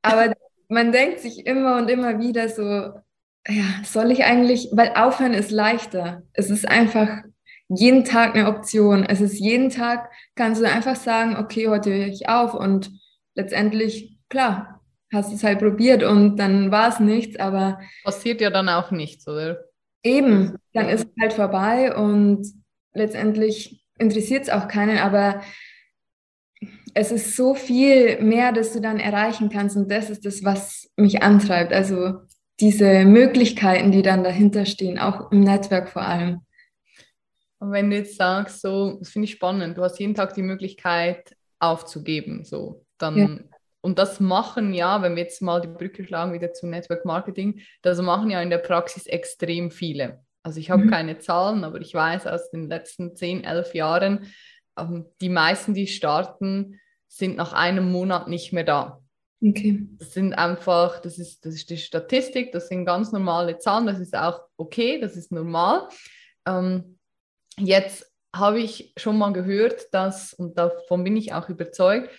Aber 0.00 0.32
man 0.68 0.92
denkt 0.92 1.20
sich 1.20 1.46
immer 1.46 1.76
und 1.76 1.90
immer 1.90 2.18
wieder 2.18 2.48
so, 2.48 3.03
ja, 3.48 3.64
soll 3.84 4.10
ich 4.10 4.24
eigentlich, 4.24 4.68
weil 4.72 4.92
aufhören 4.94 5.34
ist 5.34 5.50
leichter. 5.50 6.22
Es 6.32 6.50
ist 6.50 6.66
einfach 6.66 7.22
jeden 7.68 8.04
Tag 8.04 8.34
eine 8.34 8.48
Option. 8.48 9.04
Es 9.04 9.20
ist 9.20 9.38
jeden 9.38 9.70
Tag, 9.70 10.10
kannst 10.34 10.60
du 10.60 10.68
einfach 10.68 10.96
sagen, 10.96 11.36
okay, 11.36 11.68
heute 11.68 11.92
höre 11.92 12.06
ich 12.06 12.28
auf 12.28 12.54
und 12.54 12.90
letztendlich, 13.34 14.18
klar, 14.28 14.80
hast 15.12 15.32
es 15.32 15.44
halt 15.44 15.60
probiert 15.60 16.02
und 16.02 16.36
dann 16.36 16.70
war 16.70 16.88
es 16.88 17.00
nichts, 17.00 17.38
aber. 17.38 17.80
Passiert 18.02 18.40
ja 18.40 18.50
dann 18.50 18.68
auch 18.68 18.90
nichts, 18.90 19.26
oder? 19.28 19.64
Eben, 20.02 20.56
dann 20.72 20.88
ist 20.88 21.06
es 21.06 21.12
halt 21.20 21.32
vorbei 21.32 21.96
und 21.96 22.46
letztendlich 22.92 23.84
interessiert 23.98 24.44
es 24.44 24.50
auch 24.50 24.68
keinen, 24.68 24.98
aber 24.98 25.40
es 26.94 27.10
ist 27.10 27.36
so 27.36 27.54
viel 27.54 28.20
mehr, 28.22 28.52
dass 28.52 28.72
du 28.72 28.80
dann 28.80 29.00
erreichen 29.00 29.50
kannst 29.50 29.76
und 29.76 29.90
das 29.90 30.10
ist 30.10 30.24
das, 30.24 30.44
was 30.44 30.90
mich 30.96 31.22
antreibt. 31.22 31.72
Also 31.72 32.20
diese 32.60 33.04
Möglichkeiten, 33.04 33.90
die 33.90 34.02
dann 34.02 34.24
dahinter 34.24 34.64
stehen, 34.66 34.98
auch 34.98 35.30
im 35.32 35.40
Netzwerk 35.40 35.88
vor 35.88 36.02
allem. 36.02 36.40
Und 37.58 37.72
wenn 37.72 37.90
du 37.90 37.96
jetzt 37.96 38.16
sagst, 38.16 38.60
so, 38.60 38.98
das 38.98 39.10
finde 39.10 39.24
ich 39.24 39.32
spannend, 39.32 39.78
du 39.78 39.82
hast 39.82 39.98
jeden 39.98 40.14
Tag 40.14 40.34
die 40.34 40.42
Möglichkeit 40.42 41.36
aufzugeben, 41.58 42.44
so, 42.44 42.84
dann, 42.98 43.16
ja. 43.16 43.38
und 43.80 43.98
das 43.98 44.20
machen 44.20 44.74
ja, 44.74 45.02
wenn 45.02 45.16
wir 45.16 45.22
jetzt 45.22 45.42
mal 45.42 45.60
die 45.60 45.68
Brücke 45.68 46.04
schlagen 46.04 46.32
wieder 46.32 46.52
zu 46.52 46.66
Network 46.66 47.04
Marketing, 47.04 47.60
das 47.82 48.00
machen 48.00 48.30
ja 48.30 48.40
in 48.42 48.50
der 48.50 48.58
Praxis 48.58 49.06
extrem 49.06 49.70
viele. 49.70 50.24
Also 50.42 50.60
ich 50.60 50.70
habe 50.70 50.84
mhm. 50.84 50.90
keine 50.90 51.18
Zahlen, 51.18 51.64
aber 51.64 51.80
ich 51.80 51.94
weiß 51.94 52.26
aus 52.26 52.50
den 52.50 52.68
letzten 52.68 53.16
10, 53.16 53.44
11 53.44 53.74
Jahren, 53.74 54.32
ähm, 54.78 55.06
die 55.20 55.30
meisten, 55.30 55.74
die 55.74 55.86
starten, 55.86 56.80
sind 57.08 57.36
nach 57.36 57.52
einem 57.52 57.90
Monat 57.90 58.28
nicht 58.28 58.52
mehr 58.52 58.64
da. 58.64 59.00
Okay. 59.46 59.86
Das 59.98 60.14
sind 60.14 60.32
einfach, 60.32 61.00
das 61.00 61.18
ist, 61.18 61.44
das 61.44 61.54
ist 61.54 61.68
die 61.68 61.76
Statistik, 61.76 62.52
das 62.52 62.68
sind 62.68 62.86
ganz 62.86 63.12
normale 63.12 63.58
Zahlen, 63.58 63.86
das 63.86 63.98
ist 63.98 64.16
auch 64.16 64.40
okay, 64.56 64.98
das 64.98 65.16
ist 65.16 65.32
normal. 65.32 65.88
Ähm, 66.46 66.98
jetzt 67.58 68.10
habe 68.34 68.60
ich 68.60 68.94
schon 68.96 69.18
mal 69.18 69.32
gehört, 69.32 69.92
dass, 69.92 70.32
und 70.32 70.56
davon 70.56 71.04
bin 71.04 71.16
ich 71.16 71.34
auch 71.34 71.48
überzeugt, 71.50 72.10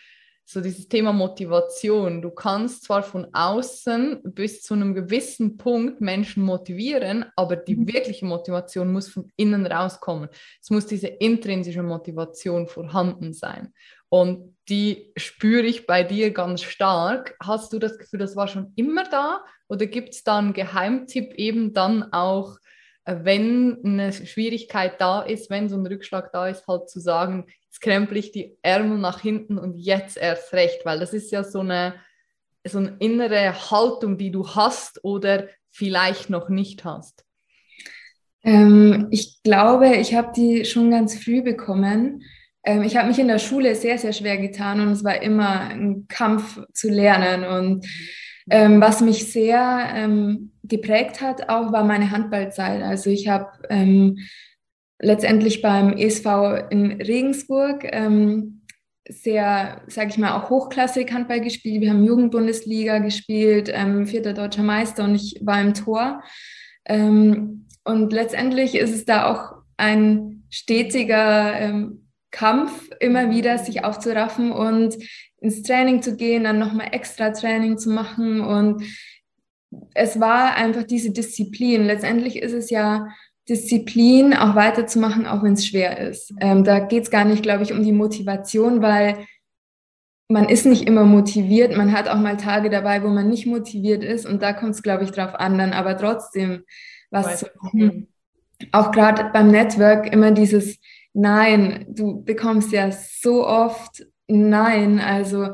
so 0.47 0.61
dieses 0.61 0.87
Thema 0.87 1.11
Motivation. 1.11 2.21
Du 2.21 2.29
kannst 2.29 2.83
zwar 2.83 3.01
von 3.01 3.27
außen 3.33 4.21
bis 4.23 4.61
zu 4.61 4.75
einem 4.75 4.93
gewissen 4.93 5.57
Punkt 5.57 6.01
Menschen 6.01 6.43
motivieren, 6.43 7.25
aber 7.35 7.55
die 7.55 7.75
mhm. 7.75 7.91
wirkliche 7.91 8.25
Motivation 8.25 8.93
muss 8.93 9.09
von 9.09 9.31
innen 9.35 9.65
rauskommen. 9.65 10.29
Es 10.61 10.69
muss 10.69 10.85
diese 10.85 11.07
intrinsische 11.07 11.81
Motivation 11.81 12.67
vorhanden 12.67 13.33
sein. 13.33 13.73
Und 14.09 14.55
die 14.69 15.11
spüre 15.17 15.65
ich 15.65 15.87
bei 15.87 16.03
dir 16.03 16.31
ganz 16.31 16.61
stark. 16.61 17.35
Hast 17.41 17.73
du 17.73 17.79
das 17.79 17.97
Gefühl, 17.97 18.19
das 18.19 18.35
war 18.35 18.47
schon 18.47 18.71
immer 18.75 19.03
da? 19.03 19.43
Oder 19.67 19.87
gibt 19.87 20.09
es 20.13 20.23
da 20.23 20.37
einen 20.37 20.53
Geheimtipp 20.53 21.33
eben 21.33 21.73
dann 21.73 22.13
auch, 22.13 22.57
äh, 23.05 23.15
wenn 23.23 23.79
eine 23.83 24.13
Schwierigkeit 24.13 25.01
da 25.01 25.21
ist, 25.21 25.49
wenn 25.49 25.69
so 25.69 25.75
ein 25.75 25.87
Rückschlag 25.87 26.31
da 26.31 26.47
ist, 26.47 26.67
halt 26.67 26.87
zu 26.87 26.99
sagen, 26.99 27.47
jetzt 27.75 27.81
krempel 27.81 28.17
ich 28.17 28.31
die 28.31 28.57
Ärmel 28.61 28.97
nach 28.97 29.19
hinten 29.19 29.57
und 29.57 29.77
jetzt 29.77 30.17
erst 30.17 30.53
recht, 30.53 30.85
weil 30.85 30.99
das 30.99 31.13
ist 31.13 31.31
ja 31.31 31.43
so 31.43 31.59
eine, 31.59 31.95
so 32.65 32.77
eine 32.77 32.95
innere 32.99 33.53
Haltung, 33.69 34.17
die 34.17 34.31
du 34.31 34.47
hast 34.47 35.03
oder 35.03 35.47
vielleicht 35.71 36.29
noch 36.29 36.47
nicht 36.47 36.85
hast. 36.85 37.25
Ähm, 38.43 39.07
ich 39.11 39.41
glaube, 39.43 39.95
ich 39.95 40.15
habe 40.15 40.31
die 40.33 40.63
schon 40.63 40.89
ganz 40.89 41.21
früh 41.21 41.41
bekommen. 41.41 42.23
Ähm, 42.63 42.83
ich 42.83 42.95
habe 42.95 43.09
mich 43.09 43.19
in 43.19 43.27
der 43.27 43.39
Schule 43.39 43.75
sehr, 43.75 43.97
sehr 43.97 44.13
schwer 44.13 44.37
getan 44.37 44.79
und 44.79 44.89
es 44.89 45.03
war 45.03 45.21
immer 45.21 45.61
ein 45.61 46.07
Kampf 46.07 46.61
zu 46.73 46.89
lernen 46.89 47.43
und 47.43 47.85
ähm, 48.49 48.79
was 48.79 49.01
mich 49.01 49.31
sehr 49.31 49.89
ähm, 49.95 50.51
geprägt 50.63 51.19
hat, 51.19 51.49
auch 51.49 51.73
war 51.73 51.83
meine 51.83 52.11
Handballzeit. 52.11 52.83
Also 52.83 53.09
ich 53.09 53.27
habe 53.27 53.51
ähm, 53.69 54.19
letztendlich 54.99 55.61
beim 55.61 55.93
ESV 55.93 56.25
in 56.69 57.01
Regensburg 57.01 57.85
ähm, 57.91 58.61
sehr, 59.07 59.81
sage 59.87 60.09
ich 60.09 60.17
mal, 60.17 60.39
auch 60.39 60.49
hochklassig 60.49 61.11
Handball 61.11 61.41
gespielt. 61.41 61.81
Wir 61.81 61.91
haben 61.91 62.03
Jugendbundesliga 62.03 62.99
gespielt, 62.99 63.69
ähm, 63.71 64.07
vierter 64.07 64.33
deutscher 64.33 64.63
Meister 64.63 65.03
und 65.03 65.15
ich 65.15 65.39
war 65.41 65.61
im 65.61 65.73
Tor. 65.73 66.23
Ähm, 66.85 67.67
und 67.83 68.13
letztendlich 68.13 68.75
ist 68.75 68.93
es 68.93 69.05
da 69.05 69.31
auch 69.31 69.61
ein 69.77 70.43
stetiger 70.49 71.91
Kampf, 72.31 72.89
immer 72.99 73.29
wieder 73.29 73.57
sich 73.57 73.85
aufzuraffen 73.85 74.51
und 74.51 74.95
ins 75.39 75.61
Training 75.61 76.01
zu 76.01 76.17
gehen, 76.17 76.43
dann 76.43 76.59
nochmal 76.59 76.89
extra 76.91 77.29
Training 77.29 77.77
zu 77.77 77.89
machen. 77.89 78.41
Und 78.41 78.83
es 79.93 80.19
war 80.19 80.55
einfach 80.55 80.83
diese 80.83 81.11
Disziplin. 81.11 81.85
Letztendlich 81.85 82.41
ist 82.41 82.53
es 82.53 82.69
ja 82.69 83.07
Disziplin, 83.47 84.33
auch 84.33 84.55
weiterzumachen, 84.55 85.27
auch 85.27 85.43
wenn 85.43 85.53
es 85.53 85.67
schwer 85.67 85.99
ist. 85.99 86.33
Ähm, 86.39 86.63
da 86.63 86.79
geht 86.79 87.03
es 87.03 87.11
gar 87.11 87.25
nicht, 87.25 87.43
glaube 87.43 87.63
ich, 87.63 87.73
um 87.73 87.83
die 87.83 87.91
Motivation, 87.91 88.81
weil 88.81 89.25
man 90.27 90.49
ist 90.49 90.65
nicht 90.65 90.87
immer 90.87 91.03
motiviert. 91.03 91.77
Man 91.77 91.91
hat 91.91 92.07
auch 92.07 92.17
mal 92.17 92.37
Tage 92.37 92.69
dabei, 92.69 93.03
wo 93.03 93.07
man 93.07 93.29
nicht 93.29 93.45
motiviert 93.45 94.03
ist. 94.03 94.25
Und 94.25 94.41
da 94.41 94.53
kommt 94.53 94.71
es, 94.71 94.81
glaube 94.81 95.03
ich, 95.03 95.11
drauf 95.11 95.35
an, 95.35 95.57
dann 95.57 95.73
aber 95.73 95.97
trotzdem 95.97 96.63
was 97.11 97.39
zu 97.39 97.45
machen. 97.61 98.07
Auch 98.71 98.91
gerade 98.91 99.29
beim 99.31 99.51
Network 99.51 100.11
immer 100.11 100.31
dieses 100.31 100.79
Nein, 101.13 101.85
du 101.89 102.23
bekommst 102.23 102.71
ja 102.71 102.91
so 102.91 103.47
oft 103.47 104.05
Nein. 104.27 104.99
Also 104.99 105.49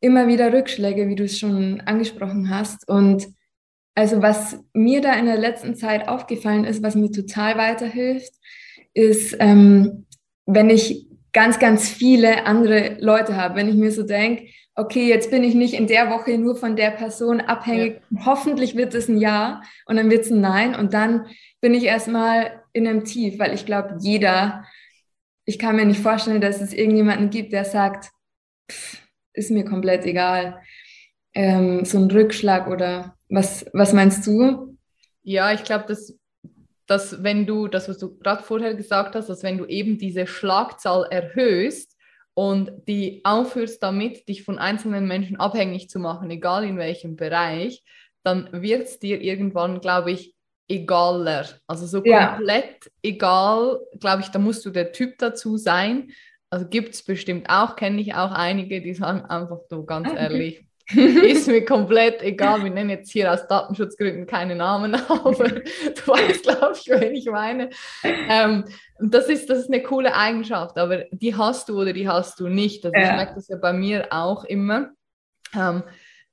immer 0.00 0.28
wieder 0.28 0.52
Rückschläge, 0.52 1.08
wie 1.08 1.16
du 1.16 1.24
es 1.24 1.38
schon 1.38 1.80
angesprochen 1.80 2.50
hast. 2.50 2.88
Und 2.88 3.26
also 3.96 4.20
was 4.20 4.62
mir 4.74 5.00
da 5.00 5.14
in 5.14 5.24
der 5.24 5.38
letzten 5.38 5.74
Zeit 5.74 6.06
aufgefallen 6.06 6.64
ist, 6.64 6.82
was 6.82 6.94
mir 6.94 7.10
total 7.10 7.56
weiterhilft, 7.56 8.32
ist, 8.92 9.34
ähm, 9.40 10.06
wenn 10.44 10.70
ich 10.70 11.08
ganz, 11.32 11.58
ganz 11.58 11.88
viele 11.88 12.46
andere 12.46 12.98
Leute 13.00 13.36
habe, 13.36 13.56
wenn 13.56 13.68
ich 13.68 13.74
mir 13.74 13.90
so 13.90 14.02
denke, 14.02 14.48
okay, 14.74 15.08
jetzt 15.08 15.30
bin 15.30 15.42
ich 15.42 15.54
nicht 15.54 15.72
in 15.72 15.86
der 15.86 16.10
Woche 16.10 16.36
nur 16.36 16.56
von 16.56 16.76
der 16.76 16.90
Person 16.90 17.40
abhängig, 17.40 18.02
ja. 18.10 18.26
hoffentlich 18.26 18.76
wird 18.76 18.94
es 18.94 19.08
ein 19.08 19.16
Ja 19.16 19.62
und 19.86 19.96
dann 19.96 20.10
wird 20.10 20.26
es 20.26 20.30
ein 20.30 20.42
Nein 20.42 20.74
und 20.74 20.92
dann 20.92 21.26
bin 21.62 21.72
ich 21.72 21.84
erstmal 21.84 22.62
in 22.74 22.86
einem 22.86 23.04
Tief, 23.04 23.38
weil 23.38 23.54
ich 23.54 23.64
glaube, 23.64 23.96
jeder, 24.00 24.64
ich 25.46 25.58
kann 25.58 25.76
mir 25.76 25.86
nicht 25.86 26.00
vorstellen, 26.00 26.42
dass 26.42 26.60
es 26.60 26.74
irgendjemanden 26.74 27.30
gibt, 27.30 27.54
der 27.54 27.64
sagt, 27.64 28.10
pff, 28.70 29.02
ist 29.32 29.50
mir 29.50 29.64
komplett 29.64 30.04
egal. 30.04 30.60
Ähm, 31.36 31.84
so 31.84 31.98
ein 31.98 32.10
Rückschlag 32.10 32.66
oder 32.66 33.14
was, 33.28 33.66
was 33.74 33.92
meinst 33.92 34.26
du? 34.26 34.74
Ja, 35.22 35.52
ich 35.52 35.64
glaube, 35.64 35.84
dass, 35.86 36.18
dass 36.86 37.22
wenn 37.22 37.44
du, 37.44 37.68
das, 37.68 37.90
was 37.90 37.98
du 37.98 38.16
gerade 38.16 38.42
vorher 38.42 38.74
gesagt 38.74 39.14
hast, 39.14 39.28
dass 39.28 39.42
wenn 39.42 39.58
du 39.58 39.66
eben 39.66 39.98
diese 39.98 40.26
Schlagzahl 40.26 41.06
erhöhst 41.10 41.94
und 42.32 42.72
die 42.88 43.20
aufhörst 43.24 43.82
damit, 43.82 44.28
dich 44.28 44.44
von 44.44 44.58
einzelnen 44.58 45.06
Menschen 45.06 45.38
abhängig 45.38 45.90
zu 45.90 45.98
machen, 45.98 46.30
egal 46.30 46.64
in 46.64 46.78
welchem 46.78 47.16
Bereich, 47.16 47.84
dann 48.22 48.48
wird 48.52 48.84
es 48.84 48.98
dir 48.98 49.20
irgendwann, 49.20 49.80
glaube 49.80 50.12
ich, 50.12 50.34
egaler. 50.68 51.46
Also 51.66 51.86
so 51.86 51.98
komplett 51.98 52.84
ja. 52.84 52.90
egal, 53.02 53.80
glaube 54.00 54.22
ich, 54.22 54.28
da 54.28 54.38
musst 54.38 54.64
du 54.64 54.70
der 54.70 54.92
Typ 54.92 55.18
dazu 55.18 55.58
sein. 55.58 56.12
Also 56.48 56.66
gibt 56.66 56.94
es 56.94 57.04
bestimmt 57.04 57.50
auch, 57.50 57.76
kenne 57.76 58.00
ich 58.00 58.14
auch 58.14 58.32
einige, 58.32 58.80
die 58.80 58.94
sagen 58.94 59.20
einfach 59.20 59.58
so 59.68 59.84
ganz 59.84 60.08
okay. 60.08 60.18
ehrlich, 60.18 60.66
ist 60.94 61.48
mir 61.48 61.64
komplett 61.64 62.22
egal. 62.22 62.62
Wir 62.62 62.70
nennen 62.70 62.90
jetzt 62.90 63.10
hier 63.10 63.32
aus 63.32 63.46
Datenschutzgründen 63.48 64.26
keine 64.26 64.54
Namen, 64.54 64.94
aber 65.08 65.48
du 65.48 66.06
weißt, 66.06 66.44
glaube 66.44 66.74
ich, 66.74 66.88
wen 66.88 67.14
ich 67.14 67.26
meine. 67.26 67.70
Ähm, 68.04 68.64
das, 69.00 69.28
ist, 69.28 69.50
das 69.50 69.58
ist 69.58 69.72
eine 69.72 69.82
coole 69.82 70.14
Eigenschaft, 70.14 70.78
aber 70.78 71.04
die 71.10 71.34
hast 71.34 71.68
du 71.68 71.80
oder 71.80 71.92
die 71.92 72.08
hast 72.08 72.38
du 72.38 72.48
nicht. 72.48 72.84
Also 72.84 72.96
ja. 72.96 73.02
ich 73.02 73.16
merke 73.16 73.34
das 73.34 73.48
ja 73.48 73.56
bei 73.56 73.72
mir 73.72 74.06
auch 74.10 74.44
immer. 74.44 74.90
Ähm, 75.54 75.82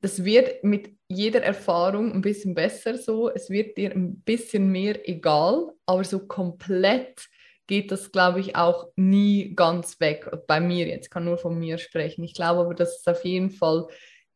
das 0.01 0.23
wird 0.23 0.63
mit 0.63 0.91
jeder 1.07 1.41
Erfahrung 1.41 2.11
ein 2.11 2.21
bisschen 2.21 2.53
besser 2.53 2.97
so. 2.97 3.29
Es 3.29 3.49
wird 3.49 3.77
dir 3.77 3.91
ein 3.91 4.21
bisschen 4.21 4.71
mehr 4.71 5.07
egal, 5.09 5.71
aber 5.85 6.03
so 6.03 6.27
komplett 6.27 7.27
geht 7.67 7.91
das, 7.91 8.11
glaube 8.11 8.39
ich, 8.39 8.55
auch 8.55 8.89
nie 8.95 9.55
ganz 9.55 9.99
weg. 9.99 10.29
Bei 10.47 10.59
mir 10.59 10.87
jetzt, 10.87 11.09
kann 11.09 11.25
nur 11.25 11.37
von 11.37 11.57
mir 11.57 11.77
sprechen. 11.77 12.23
Ich 12.23 12.33
glaube 12.33 12.61
aber, 12.61 12.75
dass 12.75 12.99
es 12.99 13.07
auf 13.07 13.23
jeden 13.23 13.49
Fall 13.49 13.87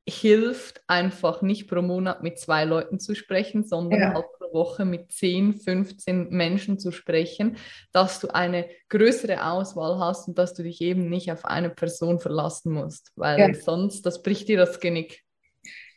hilft, 0.08 0.82
einfach 0.88 1.42
nicht 1.42 1.68
pro 1.68 1.82
Monat 1.82 2.24
mit 2.24 2.40
zwei 2.40 2.64
Leuten 2.64 3.00
zu 3.00 3.14
sprechen, 3.14 3.66
sondern 3.66 4.00
ja. 4.00 4.14
halt 4.14 4.26
pro 4.38 4.54
Woche 4.54 4.86
mit 4.86 5.12
10, 5.12 5.56
15 5.56 6.30
Menschen 6.30 6.80
zu 6.80 6.92
sprechen, 6.92 7.58
dass 7.92 8.20
du 8.20 8.30
eine 8.30 8.68
größere 8.90 9.46
Auswahl 9.46 10.00
hast 10.00 10.30
und 10.30 10.38
dass 10.38 10.54
du 10.54 10.64
dich 10.64 10.82
eben 10.82 11.10
nicht 11.10 11.32
auf 11.32 11.46
eine 11.46 11.70
Person 11.70 12.20
verlassen 12.20 12.72
musst, 12.72 13.12
weil 13.16 13.40
ja. 13.40 13.54
sonst, 13.54 14.06
das 14.06 14.24
bricht 14.24 14.48
dir 14.48 14.58
das 14.58 14.80
Genick. 14.80 15.24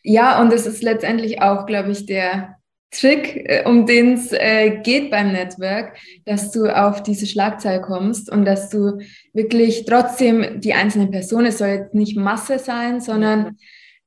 Ja, 0.03 0.41
und 0.41 0.53
es 0.53 0.67
ist 0.67 0.83
letztendlich 0.83 1.41
auch, 1.43 1.67
glaube 1.67 1.93
ich, 1.93 2.07
der 2.07 2.57
Trick, 2.91 3.37
äh, 3.49 3.63
um 3.65 3.87
den 3.87 4.15
es 4.15 4.33
äh, 4.33 4.81
geht 4.83 5.11
beim 5.13 5.31
Network, 5.31 5.97
dass 6.25 6.51
du 6.51 6.67
auf 6.67 7.03
diese 7.03 7.27
Schlagzeile 7.27 7.81
kommst 7.81 8.31
und 8.31 8.45
dass 8.45 8.71
du 8.71 8.99
wirklich 9.33 9.85
trotzdem 9.85 10.61
die 10.61 10.75
einzelne 10.75 11.07
Person, 11.07 11.47
es 11.47 11.59
soll 11.59 11.69
jetzt 11.69 11.95
nicht 11.95 12.17
Masse 12.17 12.59
sein, 12.59 13.01
sondern 13.01 13.57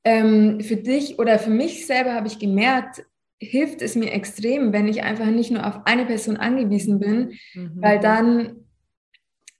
ähm, 0.04 0.60
für 0.60 0.76
dich 0.76 1.18
oder 1.18 1.38
für 1.38 1.50
mich 1.50 1.86
selber 1.86 2.14
habe 2.14 2.26
ich 2.26 2.38
gemerkt, 2.38 3.04
hilft 3.40 3.82
es 3.82 3.96
mir 3.96 4.12
extrem, 4.12 4.72
wenn 4.72 4.88
ich 4.88 5.02
einfach 5.02 5.26
nicht 5.26 5.50
nur 5.50 5.66
auf 5.66 5.80
eine 5.86 6.06
Person 6.06 6.36
angewiesen 6.36 6.98
bin, 7.00 7.34
mhm. 7.54 7.72
weil 7.76 8.00
dann 8.00 8.56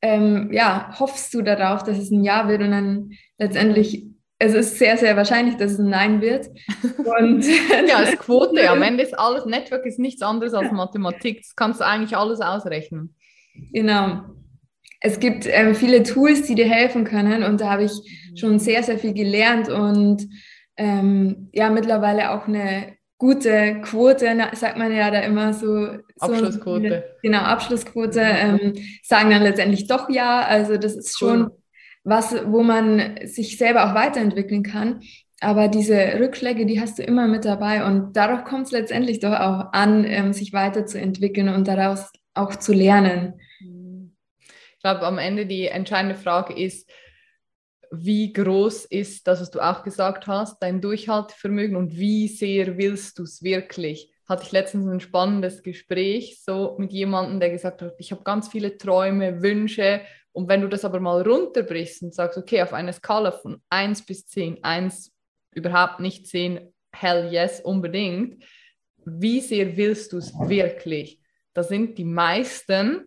ähm, 0.03 0.51
ja, 0.53 0.95
hoffst 0.99 1.33
du 1.33 1.42
darauf, 1.42 1.83
dass 1.83 1.99
es 1.99 2.11
ein 2.11 2.25
Ja 2.25 2.47
wird 2.47 2.62
und 2.62 2.71
dann 2.71 3.12
letztendlich 3.38 4.07
es 4.38 4.53
ist 4.53 4.79
sehr, 4.79 4.97
sehr 4.97 5.16
wahrscheinlich, 5.16 5.57
dass 5.57 5.73
es 5.73 5.79
ein 5.79 5.88
Nein 5.88 6.21
wird. 6.21 6.49
Und 7.21 7.47
ja, 7.88 7.97
als 7.97 8.11
Quote. 8.18 8.68
Am 8.68 8.83
Ende 8.83 9.03
ist 9.03 9.18
alles, 9.18 9.47
Network 9.47 9.87
ist 9.87 9.99
nichts 9.99 10.23
anderes 10.23 10.55
als 10.55 10.73
Mathematik. 10.73 11.42
Das 11.42 11.55
kannst 11.55 11.81
du 11.81 11.87
eigentlich 11.87 12.16
alles 12.16 12.40
ausrechnen. 12.40 13.14
Genau. 13.73 14.23
Es 15.05 15.21
gibt 15.21 15.47
ähm, 15.47 15.75
viele 15.75 16.03
Tools, 16.03 16.43
die 16.43 16.55
dir 16.55 16.69
helfen 16.69 17.05
können 17.05 17.43
und 17.43 17.61
da 17.61 17.71
habe 17.71 17.85
ich 17.85 17.93
mhm. 17.93 18.37
schon 18.37 18.59
sehr, 18.59 18.83
sehr 18.83 18.99
viel 18.99 19.12
gelernt 19.12 19.69
und 19.69 20.27
ähm, 20.77 21.51
ja, 21.53 21.71
mittlerweile 21.71 22.31
auch 22.33 22.49
eine 22.49 22.95
gute 23.19 23.81
Quote, 23.83 24.27
sagt 24.55 24.77
man 24.77 24.95
ja 24.95 25.11
da 25.11 25.21
immer 25.21 25.53
so. 25.53 25.99
Abschlussquote. 26.19 26.88
So, 26.88 27.19
genau, 27.23 27.40
Abschlussquote, 27.40 28.21
mhm. 28.21 28.61
ähm, 28.61 28.73
sagen 29.03 29.31
dann 29.31 29.43
letztendlich 29.43 29.87
doch 29.87 30.09
ja. 30.09 30.40
Also 30.40 30.77
das 30.77 30.97
ist 30.97 31.19
schon 31.19 31.45
cool 31.45 31.51
was, 32.05 32.35
wo 32.47 32.62
man 32.62 33.19
sich 33.25 33.59
selber 33.59 33.90
auch 33.90 33.95
weiterentwickeln 33.95 34.62
kann. 34.62 35.01
Aber 35.40 35.69
diese 35.69 35.97
Rückschläge, 36.21 36.64
die 36.64 36.81
hast 36.81 36.99
du 36.99 37.03
immer 37.03 37.27
mit 37.27 37.45
dabei 37.45 37.85
und 37.85 38.14
darauf 38.17 38.45
kommt 38.45 38.67
es 38.67 38.73
letztendlich 38.73 39.21
doch 39.21 39.33
auch 39.33 39.73
an, 39.73 40.05
ähm, 40.05 40.33
sich 40.33 40.53
weiterzuentwickeln 40.53 41.49
und 41.49 41.67
daraus 41.67 42.11
auch 42.35 42.57
zu 42.57 42.73
lernen. 42.73 43.35
Ich 44.85 44.90
glaube, 44.90 45.07
am 45.07 45.16
Ende 45.16 45.47
die 45.47 45.66
entscheidende 45.68 46.14
Frage 46.14 46.53
ist, 46.62 46.90
wie 47.90 48.35
groß 48.35 48.85
ist 48.85 49.27
das, 49.27 49.40
was 49.40 49.51
du 49.51 49.61
auch 49.61 49.83
gesagt 49.83 50.27
hast, 50.27 50.62
dein 50.62 50.83
Durchhaltevermögen 50.83 51.75
und 51.75 51.97
wie 51.97 52.29
sehr 52.29 52.77
willst 52.77 53.18
du 53.18 53.23
es 53.23 53.42
wirklich? 53.42 54.12
Hatte 54.29 54.42
ich 54.44 54.53
letztens 54.53 54.87
ein 54.87 55.01
spannendes 55.01 55.62
Gespräch 55.62 56.42
so 56.44 56.77
mit 56.79 56.92
jemandem, 56.92 57.40
der 57.40 57.49
gesagt 57.49 57.81
hat, 57.81 57.94
ich 57.97 58.12
habe 58.12 58.25
ganz 58.25 58.49
viele 58.49 58.77
Träume, 58.77 59.40
Wünsche 59.40 60.03
und 60.33 60.51
wenn 60.51 60.61
du 60.61 60.68
das 60.68 60.85
aber 60.85 61.01
mal 61.01 61.23
runterbrichst 61.23 62.03
und 62.03 62.14
sagst, 62.14 62.37
okay, 62.37 62.61
auf 62.61 62.75
einer 62.75 62.92
Skala 62.92 63.33
von 63.33 63.62
1 63.70 64.05
bis 64.05 64.27
10, 64.27 64.62
1 64.64 65.14
überhaupt 65.55 66.01
nicht 66.01 66.27
10, 66.27 66.61
hell 66.92 67.33
yes, 67.33 67.62
unbedingt, 67.62 68.44
wie 69.07 69.40
sehr 69.40 69.79
willst 69.79 70.12
du 70.12 70.18
es 70.18 70.35
wirklich? 70.40 71.23
Da 71.55 71.62
sind 71.62 71.97
die 71.97 72.05
meisten 72.05 73.07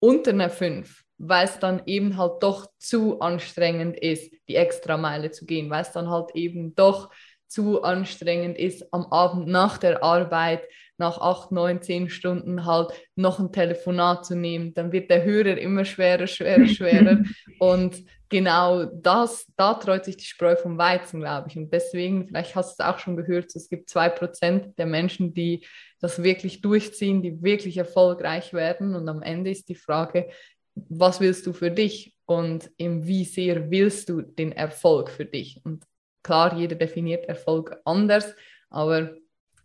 unter 0.00 0.30
einer 0.32 0.50
5, 0.50 1.04
weil 1.18 1.44
es 1.44 1.58
dann 1.58 1.82
eben 1.86 2.16
halt 2.16 2.42
doch 2.42 2.66
zu 2.78 3.20
anstrengend 3.20 3.98
ist, 3.98 4.32
die 4.48 4.56
extra 4.56 4.96
Meile 4.96 5.30
zu 5.30 5.46
gehen, 5.46 5.70
weil 5.70 5.82
es 5.82 5.92
dann 5.92 6.10
halt 6.10 6.34
eben 6.34 6.74
doch 6.74 7.10
zu 7.48 7.82
anstrengend 7.82 8.58
ist, 8.58 8.92
am 8.92 9.06
Abend 9.06 9.46
nach 9.46 9.78
der 9.78 10.02
Arbeit 10.02 10.66
nach 10.98 11.18
acht, 11.18 11.52
neun, 11.52 11.82
zehn 11.82 12.08
Stunden 12.08 12.64
halt 12.64 12.90
noch 13.16 13.38
ein 13.38 13.52
Telefonat 13.52 14.24
zu 14.24 14.34
nehmen, 14.34 14.72
dann 14.74 14.92
wird 14.92 15.10
der 15.10 15.24
Hörer 15.24 15.58
immer 15.58 15.84
schwerer, 15.84 16.26
schwerer, 16.26 16.66
schwerer. 16.66 17.22
und 17.58 18.02
genau 18.28 18.84
das, 18.84 19.46
da 19.56 19.74
treut 19.74 20.04
sich 20.04 20.16
die 20.16 20.24
Spreu 20.24 20.56
vom 20.56 20.78
Weizen, 20.78 21.20
glaube 21.20 21.48
ich. 21.50 21.56
Und 21.56 21.72
deswegen, 21.72 22.26
vielleicht 22.26 22.56
hast 22.56 22.78
du 22.78 22.82
es 22.82 22.88
auch 22.88 22.98
schon 22.98 23.16
gehört, 23.16 23.54
es 23.54 23.68
gibt 23.68 23.90
zwei 23.90 24.08
Prozent 24.08 24.78
der 24.78 24.86
Menschen, 24.86 25.34
die 25.34 25.66
das 26.00 26.22
wirklich 26.22 26.60
durchziehen, 26.60 27.22
die 27.22 27.42
wirklich 27.42 27.76
erfolgreich 27.76 28.52
werden. 28.52 28.94
Und 28.94 29.08
am 29.08 29.22
Ende 29.22 29.50
ist 29.50 29.68
die 29.68 29.74
Frage, 29.74 30.28
was 30.74 31.20
willst 31.20 31.46
du 31.46 31.52
für 31.52 31.70
dich 31.70 32.14
und 32.26 32.70
in 32.76 33.06
wie 33.06 33.24
sehr 33.24 33.70
willst 33.70 34.08
du 34.08 34.20
den 34.20 34.52
Erfolg 34.52 35.10
für 35.10 35.24
dich? 35.24 35.60
Und 35.64 35.84
klar, 36.22 36.56
jeder 36.56 36.76
definiert 36.76 37.26
Erfolg 37.26 37.76
anders, 37.84 38.34
aber 38.68 39.14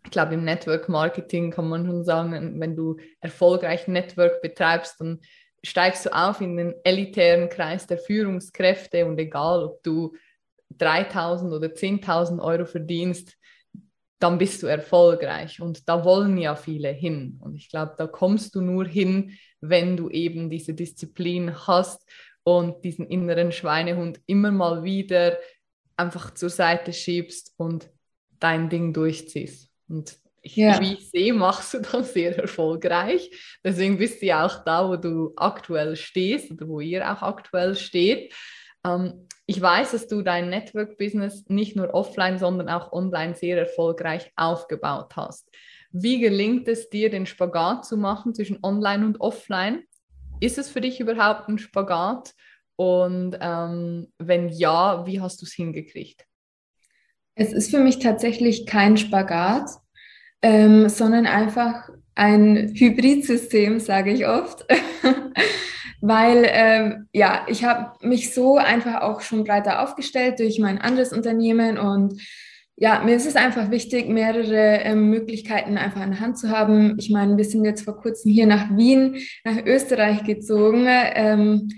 ich 0.04 0.10
glaube, 0.10 0.34
im 0.34 0.44
Network 0.44 0.88
Marketing 0.88 1.50
kann 1.50 1.68
man 1.68 1.86
schon 1.86 2.04
sagen, 2.04 2.60
wenn 2.60 2.76
du 2.76 2.96
erfolgreich 3.20 3.86
Network 3.86 4.42
betreibst, 4.42 5.00
dann 5.00 5.20
steigst 5.64 6.06
du 6.06 6.10
auf 6.12 6.40
in 6.40 6.56
den 6.56 6.74
elitären 6.82 7.48
Kreis 7.48 7.86
der 7.86 7.98
Führungskräfte 7.98 9.06
und 9.06 9.18
egal, 9.18 9.62
ob 9.62 9.82
du 9.82 10.14
3000 10.78 11.52
oder 11.52 11.68
10.000 11.68 12.42
Euro 12.42 12.64
verdienst, 12.64 13.36
dann 14.22 14.38
bist 14.38 14.62
du 14.62 14.66
erfolgreich. 14.66 15.60
Und 15.60 15.88
da 15.88 16.04
wollen 16.04 16.38
ja 16.38 16.54
viele 16.54 16.90
hin. 16.90 17.38
Und 17.40 17.56
ich 17.56 17.68
glaube, 17.68 17.94
da 17.98 18.06
kommst 18.06 18.54
du 18.54 18.60
nur 18.60 18.86
hin, 18.86 19.36
wenn 19.60 19.96
du 19.96 20.10
eben 20.10 20.48
diese 20.48 20.74
Disziplin 20.74 21.66
hast 21.66 22.08
und 22.44 22.84
diesen 22.84 23.06
inneren 23.06 23.52
Schweinehund 23.52 24.20
immer 24.26 24.50
mal 24.50 24.84
wieder 24.84 25.38
einfach 25.96 26.34
zur 26.34 26.50
Seite 26.50 26.92
schiebst 26.92 27.54
und 27.56 27.90
dein 28.38 28.68
Ding 28.68 28.92
durchziehst. 28.92 29.70
Und 29.88 30.16
ich, 30.42 30.56
ja. 30.56 30.80
wie 30.80 30.94
ich 30.94 31.10
sehe, 31.10 31.32
machst 31.32 31.74
du 31.74 31.80
das 31.80 32.12
sehr 32.12 32.36
erfolgreich. 32.36 33.30
Deswegen 33.64 33.98
bist 33.98 34.22
du 34.22 34.26
ja 34.26 34.44
auch 34.44 34.64
da, 34.64 34.88
wo 34.88 34.96
du 34.96 35.32
aktuell 35.36 35.94
stehst 35.96 36.50
oder 36.50 36.66
wo 36.68 36.80
ihr 36.80 37.10
auch 37.10 37.22
aktuell 37.22 37.76
steht. 37.76 38.34
Ähm, 38.84 39.28
ich 39.46 39.60
weiß, 39.60 39.92
dass 39.92 40.08
du 40.08 40.22
dein 40.22 40.50
Network-Business 40.50 41.44
nicht 41.48 41.76
nur 41.76 41.92
offline, 41.94 42.38
sondern 42.38 42.68
auch 42.68 42.92
online 42.92 43.34
sehr 43.34 43.58
erfolgreich 43.58 44.32
aufgebaut 44.36 45.16
hast. 45.16 45.50
Wie 45.90 46.20
gelingt 46.20 46.68
es 46.68 46.88
dir, 46.88 47.10
den 47.10 47.26
Spagat 47.26 47.84
zu 47.84 47.96
machen 47.96 48.34
zwischen 48.34 48.58
online 48.62 49.04
und 49.04 49.20
offline? 49.20 49.82
Ist 50.40 50.58
es 50.58 50.70
für 50.70 50.80
dich 50.80 51.00
überhaupt 51.00 51.48
ein 51.48 51.58
Spagat? 51.58 52.34
Und 52.76 53.36
ähm, 53.40 54.08
wenn 54.18 54.48
ja, 54.48 55.06
wie 55.06 55.20
hast 55.20 55.42
du 55.42 55.46
es 55.46 55.52
hingekriegt? 55.52 56.24
Es 57.34 57.52
ist 57.52 57.70
für 57.70 57.78
mich 57.80 57.98
tatsächlich 57.98 58.66
kein 58.66 58.96
Spagat, 58.96 59.70
ähm, 60.40 60.88
sondern 60.88 61.26
einfach 61.26 61.88
ein 62.14 62.72
Hybridsystem, 62.74 63.80
sage 63.80 64.12
ich 64.12 64.26
oft. 64.26 64.66
Weil 66.02 66.44
ähm, 66.48 67.08
ja, 67.12 67.46
ich 67.48 67.64
habe 67.64 67.92
mich 68.06 68.34
so 68.34 68.58
einfach 68.58 69.00
auch 69.02 69.20
schon 69.20 69.44
breiter 69.44 69.82
aufgestellt 69.82 70.40
durch 70.40 70.58
mein 70.58 70.78
anderes 70.78 71.12
Unternehmen 71.12 71.78
und 71.78 72.20
ja, 72.76 73.00
mir 73.04 73.14
ist 73.14 73.26
es 73.26 73.36
einfach 73.36 73.70
wichtig, 73.70 74.08
mehrere 74.08 74.80
ähm, 74.80 75.08
Möglichkeiten 75.10 75.78
einfach 75.78 76.02
in 76.02 76.10
der 76.10 76.20
Hand 76.20 76.38
zu 76.38 76.50
haben. 76.50 76.96
Ich 76.98 77.10
meine, 77.10 77.36
wir 77.36 77.44
sind 77.44 77.64
jetzt 77.64 77.84
vor 77.84 78.00
kurzem 78.00 78.32
hier 78.32 78.46
nach 78.46 78.76
Wien, 78.76 79.18
nach 79.44 79.64
Österreich 79.64 80.24
gezogen. 80.24 80.86
Ähm, 80.88 81.68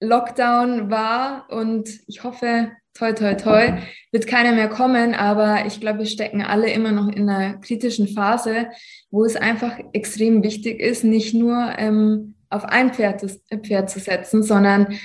Lockdown 0.00 0.90
war 0.90 1.50
und 1.50 1.88
ich 2.06 2.22
hoffe, 2.22 2.70
toi, 2.94 3.12
toi, 3.12 3.34
toi, 3.34 3.78
wird 4.12 4.26
keiner 4.26 4.52
mehr 4.52 4.68
kommen, 4.68 5.14
aber 5.14 5.66
ich 5.66 5.80
glaube, 5.80 6.00
wir 6.00 6.06
stecken 6.06 6.42
alle 6.42 6.70
immer 6.70 6.92
noch 6.92 7.08
in 7.08 7.28
einer 7.28 7.58
kritischen 7.58 8.06
Phase, 8.06 8.68
wo 9.10 9.24
es 9.24 9.34
einfach 9.36 9.78
extrem 9.92 10.42
wichtig 10.44 10.78
ist, 10.78 11.02
nicht 11.02 11.34
nur 11.34 11.72
ähm, 11.78 12.33
auf 12.54 12.64
ein 12.64 12.92
Pferd, 12.92 13.24
Pferd 13.62 13.90
zu 13.90 13.98
setzen, 13.98 14.42
sondern 14.42 14.98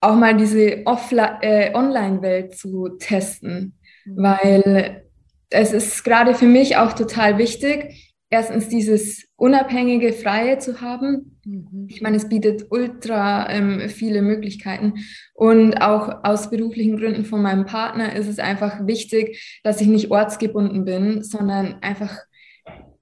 auch 0.00 0.16
mal 0.16 0.36
diese 0.36 0.84
äh, 0.84 1.74
Online-Welt 1.74 2.56
zu 2.56 2.88
testen, 2.98 3.78
mhm. 4.04 4.16
weil 4.16 5.04
es 5.50 5.72
ist 5.72 6.02
gerade 6.02 6.34
für 6.34 6.46
mich 6.46 6.76
auch 6.76 6.92
total 6.92 7.38
wichtig, 7.38 8.14
erstens 8.30 8.68
dieses 8.68 9.28
unabhängige, 9.36 10.12
freie 10.12 10.58
zu 10.58 10.80
haben. 10.80 11.38
Mhm. 11.44 11.86
Ich 11.88 12.00
meine, 12.00 12.16
es 12.16 12.28
bietet 12.28 12.66
ultra 12.70 13.48
ähm, 13.50 13.88
viele 13.88 14.22
Möglichkeiten. 14.22 14.94
Und 15.34 15.76
auch 15.82 16.24
aus 16.24 16.50
beruflichen 16.50 16.96
Gründen 16.96 17.24
von 17.24 17.42
meinem 17.42 17.66
Partner 17.66 18.16
ist 18.16 18.28
es 18.28 18.38
einfach 18.38 18.86
wichtig, 18.86 19.60
dass 19.62 19.80
ich 19.80 19.86
nicht 19.86 20.10
ortsgebunden 20.10 20.84
bin, 20.84 21.22
sondern 21.22 21.82
einfach 21.82 22.16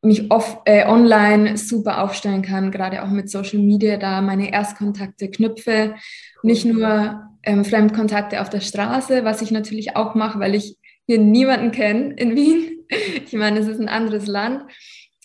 mich 0.03 0.31
off, 0.31 0.59
äh, 0.65 0.87
online 0.87 1.57
super 1.57 2.03
aufstellen 2.03 2.43
kann, 2.43 2.71
gerade 2.71 3.03
auch 3.03 3.11
mit 3.11 3.31
Social 3.31 3.59
Media, 3.59 3.97
da 3.99 4.23
meine 4.23 4.53
Erstkontakte 4.53 5.31
knüpfe. 5.31 5.95
Nicht 6.43 6.65
nur 6.65 7.21
ähm, 7.43 7.65
Fremdkontakte 7.65 8.41
auf 8.41 8.49
der 8.49 8.61
Straße, 8.61 9.25
was 9.25 9.43
ich 9.43 9.51
natürlich 9.51 9.97
auch 9.97 10.15
mache, 10.15 10.41
weil 10.41 10.55
ich 10.55 10.77
hier 11.07 11.19
niemanden 11.19 11.71
kenne 11.71 12.15
in 12.15 12.37
Wien. 12.37 12.77
Ich 13.25 13.35
meine, 13.35 13.61
es 13.61 13.69
ist 13.69 13.79
ein 13.79 13.89
anderes 13.89 14.27
Land 14.27 14.65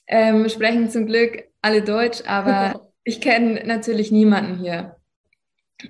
ähm, 0.08 0.48
sprechen 0.50 0.90
zum 0.90 1.06
Glück 1.06 1.46
alle 1.62 1.82
Deutsch, 1.82 2.22
aber 2.26 2.90
ich 3.04 3.22
kenne 3.22 3.64
natürlich 3.66 4.12
niemanden 4.12 4.60
hier. 4.60 4.98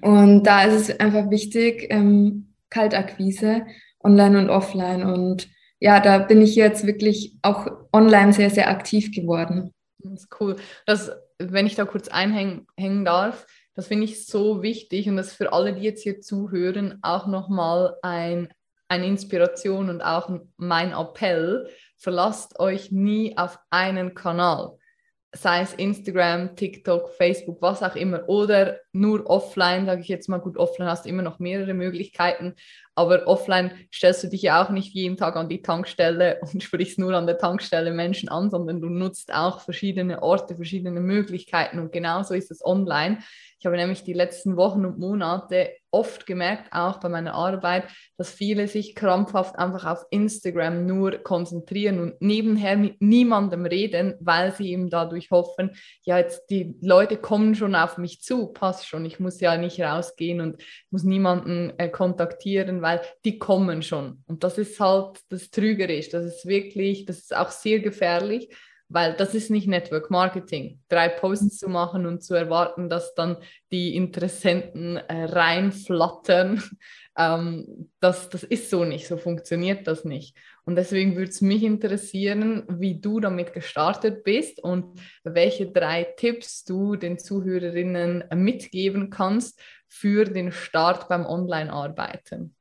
Und 0.01 0.43
da 0.43 0.63
ist 0.63 0.89
es 0.89 0.99
einfach 0.99 1.29
wichtig, 1.29 1.87
ähm, 1.89 2.53
Kaltakquise, 2.69 3.65
online 4.03 4.39
und 4.39 4.49
offline. 4.49 5.03
Und 5.03 5.47
ja, 5.79 5.99
da 5.99 6.19
bin 6.19 6.41
ich 6.41 6.55
jetzt 6.55 6.85
wirklich 6.85 7.35
auch 7.41 7.67
online 7.91 8.33
sehr, 8.33 8.49
sehr 8.49 8.69
aktiv 8.69 9.11
geworden. 9.11 9.73
Das 9.99 10.23
ist 10.23 10.29
cool. 10.39 10.55
Das, 10.85 11.11
wenn 11.39 11.67
ich 11.67 11.75
da 11.75 11.85
kurz 11.85 12.07
einhängen 12.07 13.05
darf, 13.05 13.45
das 13.75 13.87
finde 13.87 14.05
ich 14.05 14.25
so 14.25 14.61
wichtig 14.61 15.09
und 15.09 15.17
das 15.17 15.33
für 15.33 15.51
alle, 15.51 15.73
die 15.73 15.81
jetzt 15.81 16.03
hier 16.03 16.21
zuhören, 16.21 16.99
auch 17.01 17.27
nochmal 17.27 17.95
ein, 18.01 18.47
eine 18.87 19.05
Inspiration 19.05 19.89
und 19.89 20.01
auch 20.01 20.29
mein 20.57 20.93
Appell, 20.93 21.69
verlasst 21.97 22.59
euch 22.59 22.91
nie 22.91 23.37
auf 23.37 23.59
einen 23.69 24.13
Kanal, 24.13 24.77
sei 25.35 25.61
es 25.61 25.73
Instagram, 25.73 26.55
TikTok, 26.55 27.11
Facebook, 27.11 27.61
was 27.61 27.83
auch 27.83 27.95
immer, 27.95 28.27
oder 28.29 28.79
nur 28.93 29.29
offline, 29.29 29.85
sage 29.85 30.01
ich 30.01 30.07
jetzt 30.07 30.29
mal, 30.29 30.39
gut, 30.39 30.57
offline 30.57 30.87
hast 30.87 31.05
du 31.05 31.09
immer 31.09 31.23
noch 31.23 31.39
mehrere 31.39 31.73
Möglichkeiten, 31.73 32.55
aber 32.95 33.27
offline 33.27 33.71
stellst 33.93 34.23
du 34.23 34.27
dich 34.29 34.41
ja 34.41 34.63
auch 34.63 34.69
nicht 34.69 34.93
jeden 34.93 35.17
Tag 35.17 35.35
an 35.35 35.49
die 35.49 35.61
Tankstelle 35.61 36.39
und 36.53 36.63
sprichst 36.63 36.97
nur 36.97 37.13
an 37.13 37.27
der 37.27 37.37
Tankstelle 37.37 37.91
Menschen 37.91 38.29
an, 38.29 38.49
sondern 38.49 38.81
du 38.81 38.89
nutzt 38.89 39.33
auch 39.33 39.59
verschiedene 39.59 40.23
Orte, 40.23 40.55
verschiedene 40.55 41.01
Möglichkeiten 41.01 41.79
und 41.79 41.91
genauso 41.91 42.33
ist 42.33 42.51
es 42.51 42.63
online. 42.63 43.19
Ich 43.65 43.67
habe 43.67 43.77
nämlich 43.77 44.03
die 44.03 44.13
letzten 44.13 44.57
Wochen 44.57 44.85
und 44.85 44.99
Monate 44.99 45.71
oft 45.89 46.27
gemerkt, 46.27 46.71
auch 46.71 46.99
bei 46.99 47.09
meiner 47.09 47.33
Arbeit, 47.33 47.85
dass 48.15 48.29
viele 48.29 48.67
sich 48.67 48.93
krampfhaft 48.93 49.57
einfach 49.57 49.85
auf 49.87 50.05
Instagram 50.11 50.85
nur 50.85 51.17
konzentrieren 51.17 51.99
und 51.99 52.21
nebenher 52.21 52.77
mit 52.77 53.01
niemandem 53.01 53.65
reden, 53.65 54.13
weil 54.19 54.53
sie 54.53 54.69
eben 54.69 54.91
dadurch 54.91 55.31
hoffen, 55.31 55.71
ja, 56.03 56.19
jetzt 56.19 56.45
die 56.51 56.75
Leute 56.79 57.17
kommen 57.17 57.55
schon 57.55 57.73
auf 57.73 57.97
mich 57.97 58.21
zu, 58.21 58.53
passt 58.53 58.87
schon, 58.87 59.03
ich 59.03 59.19
muss 59.19 59.39
ja 59.41 59.57
nicht 59.57 59.81
rausgehen 59.81 60.41
und 60.41 60.61
muss 60.91 61.01
niemanden 61.01 61.73
äh, 61.79 61.89
kontaktieren, 61.89 62.83
weil 62.83 63.01
die 63.25 63.39
kommen 63.39 63.81
schon. 63.81 64.23
Und 64.27 64.43
das 64.43 64.59
ist 64.59 64.79
halt 64.79 65.21
das 65.29 65.49
Trügerisch, 65.49 66.09
das 66.09 66.23
ist 66.23 66.45
wirklich, 66.45 67.05
das 67.05 67.17
ist 67.17 67.35
auch 67.35 67.49
sehr 67.49 67.79
gefährlich 67.79 68.55
weil 68.87 69.13
das 69.13 69.33
ist 69.33 69.49
nicht 69.49 69.67
Network 69.67 70.11
Marketing. 70.11 70.79
Drei 70.89 71.09
Posts 71.09 71.57
zu 71.57 71.69
machen 71.69 72.05
und 72.05 72.23
zu 72.23 72.35
erwarten, 72.35 72.89
dass 72.89 73.15
dann 73.15 73.37
die 73.71 73.95
Interessenten 73.95 74.97
äh, 74.97 75.23
reinflattern, 75.25 76.63
ähm, 77.17 77.89
das, 77.99 78.29
das 78.29 78.43
ist 78.43 78.69
so 78.69 78.85
nicht, 78.85 79.07
so 79.07 79.17
funktioniert 79.17 79.87
das 79.87 80.05
nicht. 80.05 80.37
Und 80.65 80.75
deswegen 80.75 81.15
würde 81.15 81.29
es 81.29 81.41
mich 81.41 81.63
interessieren, 81.63 82.63
wie 82.67 82.99
du 82.99 83.19
damit 83.19 83.53
gestartet 83.53 84.23
bist 84.23 84.59
und 84.63 84.99
welche 85.23 85.71
drei 85.71 86.03
Tipps 86.03 86.63
du 86.63 86.95
den 86.95 87.19
Zuhörerinnen 87.19 88.25
mitgeben 88.33 89.09
kannst 89.09 89.59
für 89.87 90.25
den 90.25 90.51
Start 90.51 91.07
beim 91.07 91.25
Online-Arbeiten. 91.25 92.55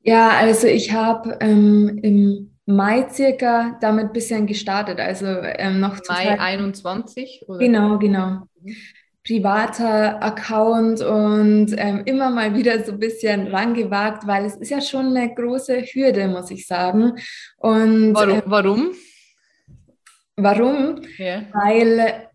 Ja, 0.00 0.30
also 0.30 0.66
ich 0.66 0.92
habe 0.92 1.38
ähm, 1.40 1.98
im 2.02 2.53
Mai 2.66 3.06
circa 3.10 3.76
damit 3.80 4.06
ein 4.06 4.12
bisschen 4.12 4.46
gestartet, 4.46 4.98
also 4.98 5.26
ähm, 5.26 5.80
noch 5.80 5.98
Mai 6.08 6.38
21? 6.38 7.44
Oder? 7.46 7.58
Genau, 7.58 7.98
genau. 7.98 8.48
Mhm. 8.62 8.76
Privater 9.26 10.22
Account 10.22 11.00
und 11.00 11.74
ähm, 11.78 12.02
immer 12.04 12.28
mal 12.28 12.54
wieder 12.54 12.84
so 12.84 12.92
ein 12.92 12.98
bisschen 12.98 13.46
rangewagt, 13.46 14.26
weil 14.26 14.44
es 14.44 14.56
ist 14.56 14.70
ja 14.70 14.82
schon 14.82 15.16
eine 15.16 15.34
große 15.34 15.80
Hürde, 15.80 16.28
muss 16.28 16.50
ich 16.50 16.66
sagen. 16.66 17.14
Und, 17.56 18.14
warum? 18.14 18.34
Ähm, 18.34 18.42
warum? 18.44 18.90
Warum? 20.36 21.00
Yeah. 21.18 21.44
Weil 21.52 22.28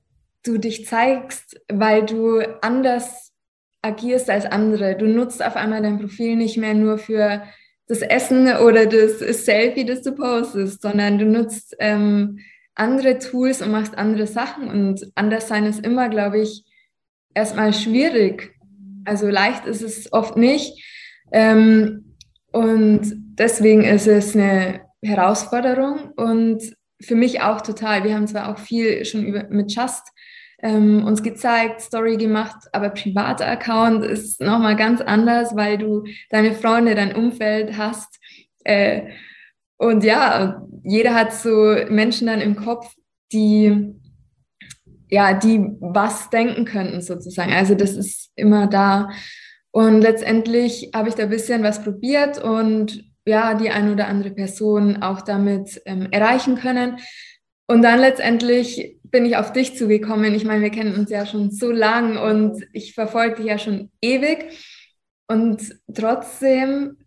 du 0.44 0.58
dich 0.58 0.88
zeigst, 0.88 1.62
weil 1.72 2.06
du 2.06 2.42
anders 2.62 3.34
agierst 3.84 4.30
als 4.30 4.46
andere. 4.46 4.96
Du 4.96 5.06
nutzt 5.06 5.44
auf 5.46 5.56
einmal 5.56 5.82
dein 5.84 6.00
Profil 6.00 6.36
nicht 6.36 6.58
mehr 6.58 6.74
nur 6.74 6.98
für 6.98 7.44
das 7.90 8.02
Essen 8.04 8.48
oder 8.58 8.86
das 8.86 9.20
Selfie, 9.46 9.84
das 9.84 10.04
du 10.04 10.14
postest, 10.14 10.84
sondern 10.84 11.18
du 11.18 11.26
nutzt 11.26 11.76
ähm, 11.80 12.40
andere 12.76 13.18
Tools 13.18 13.64
und 13.64 13.72
machst 13.72 13.98
andere 13.98 14.28
Sachen. 14.28 14.70
Und 14.70 15.12
anders 15.16 15.48
sein 15.48 15.66
ist 15.66 15.84
immer, 15.84 16.08
glaube 16.08 16.40
ich, 16.40 16.64
erstmal 17.34 17.74
schwierig. 17.74 18.56
Also 19.06 19.28
leicht 19.28 19.66
ist 19.66 19.82
es 19.82 20.14
oft 20.14 20.38
nicht. 20.38 20.86
Ähm, 21.32 22.16
und 22.52 23.12
deswegen 23.40 23.84
ist 23.84 24.08
es 24.08 24.36
eine 24.36 24.82
Herausforderung 25.02 26.12
und 26.16 26.62
für 27.02 27.16
mich 27.16 27.42
auch 27.42 27.62
total. 27.62 28.04
Wir 28.04 28.14
haben 28.14 28.28
zwar 28.28 28.50
auch 28.50 28.60
viel 28.60 29.04
schon 29.04 29.26
über, 29.26 29.46
mit 29.50 29.74
Just 29.74 30.04
ähm, 30.62 31.06
uns 31.06 31.24
gezeigt, 31.24 31.82
Story 31.82 32.18
gemacht, 32.18 32.58
aber 32.72 32.90
privater 32.90 33.48
Account 33.48 34.04
ist 34.04 34.42
nochmal 34.42 34.76
ganz 34.76 35.02
anders, 35.02 35.56
weil 35.56 35.78
du 35.78 36.04
deine 36.30 36.54
Freunde, 36.54 36.96
dein 36.96 37.16
Umfeld 37.16 37.78
hast. 37.78 38.20
Äh, 38.64 39.10
und 39.78 40.04
ja, 40.04 40.62
jeder 40.84 41.14
hat 41.16 41.34
so 41.34 41.76
Menschen 41.90 42.28
dann 42.28 42.42
im 42.42 42.56
Kopf, 42.56 42.94
die 43.32 43.96
ja, 45.10 45.34
die 45.34 45.60
was 45.80 46.30
denken 46.30 46.66
könnten 46.66 47.02
sozusagen. 47.02 47.52
Also 47.52 47.76
das 47.76 47.92
ist 47.92 48.32
immer 48.36 48.68
da. 48.68 49.10
Und 49.72 50.02
letztendlich 50.02 50.92
habe 50.96 51.10
ich 51.10 51.16
da 51.16 51.24
ein 51.24 51.30
bisschen 51.30 51.64
was 51.64 51.84
probiert 51.84 52.42
und 52.42 53.04
ja, 53.26 53.54
die 53.54 53.70
eine 53.70 53.92
oder 53.92 54.08
andere 54.08 54.32
Person 54.32 55.02
auch 55.02 55.22
damit 55.22 55.82
ähm, 55.86 56.08
erreichen 56.12 56.56
können. 56.56 56.98
Und 57.70 57.84
dann 57.84 58.00
letztendlich 58.00 58.98
bin 59.04 59.28
ich 59.28 59.38
auf 59.38 59.54
dich 59.54 59.78
zugekommen. 59.78 60.34
Ich 60.34 60.44
meine, 60.44 60.64
wir 60.64 60.72
kennen 60.72 60.96
uns 60.96 61.12
ja 61.12 61.28
schon 61.28 61.52
so 61.52 61.72
lang 61.72 62.18
und 62.18 62.68
ich 62.74 62.96
verfolge 62.96 63.36
dich 63.36 63.46
ja 63.46 63.60
schon 63.60 63.92
ewig. 64.02 64.58
Und 65.28 65.76
trotzdem 65.94 66.98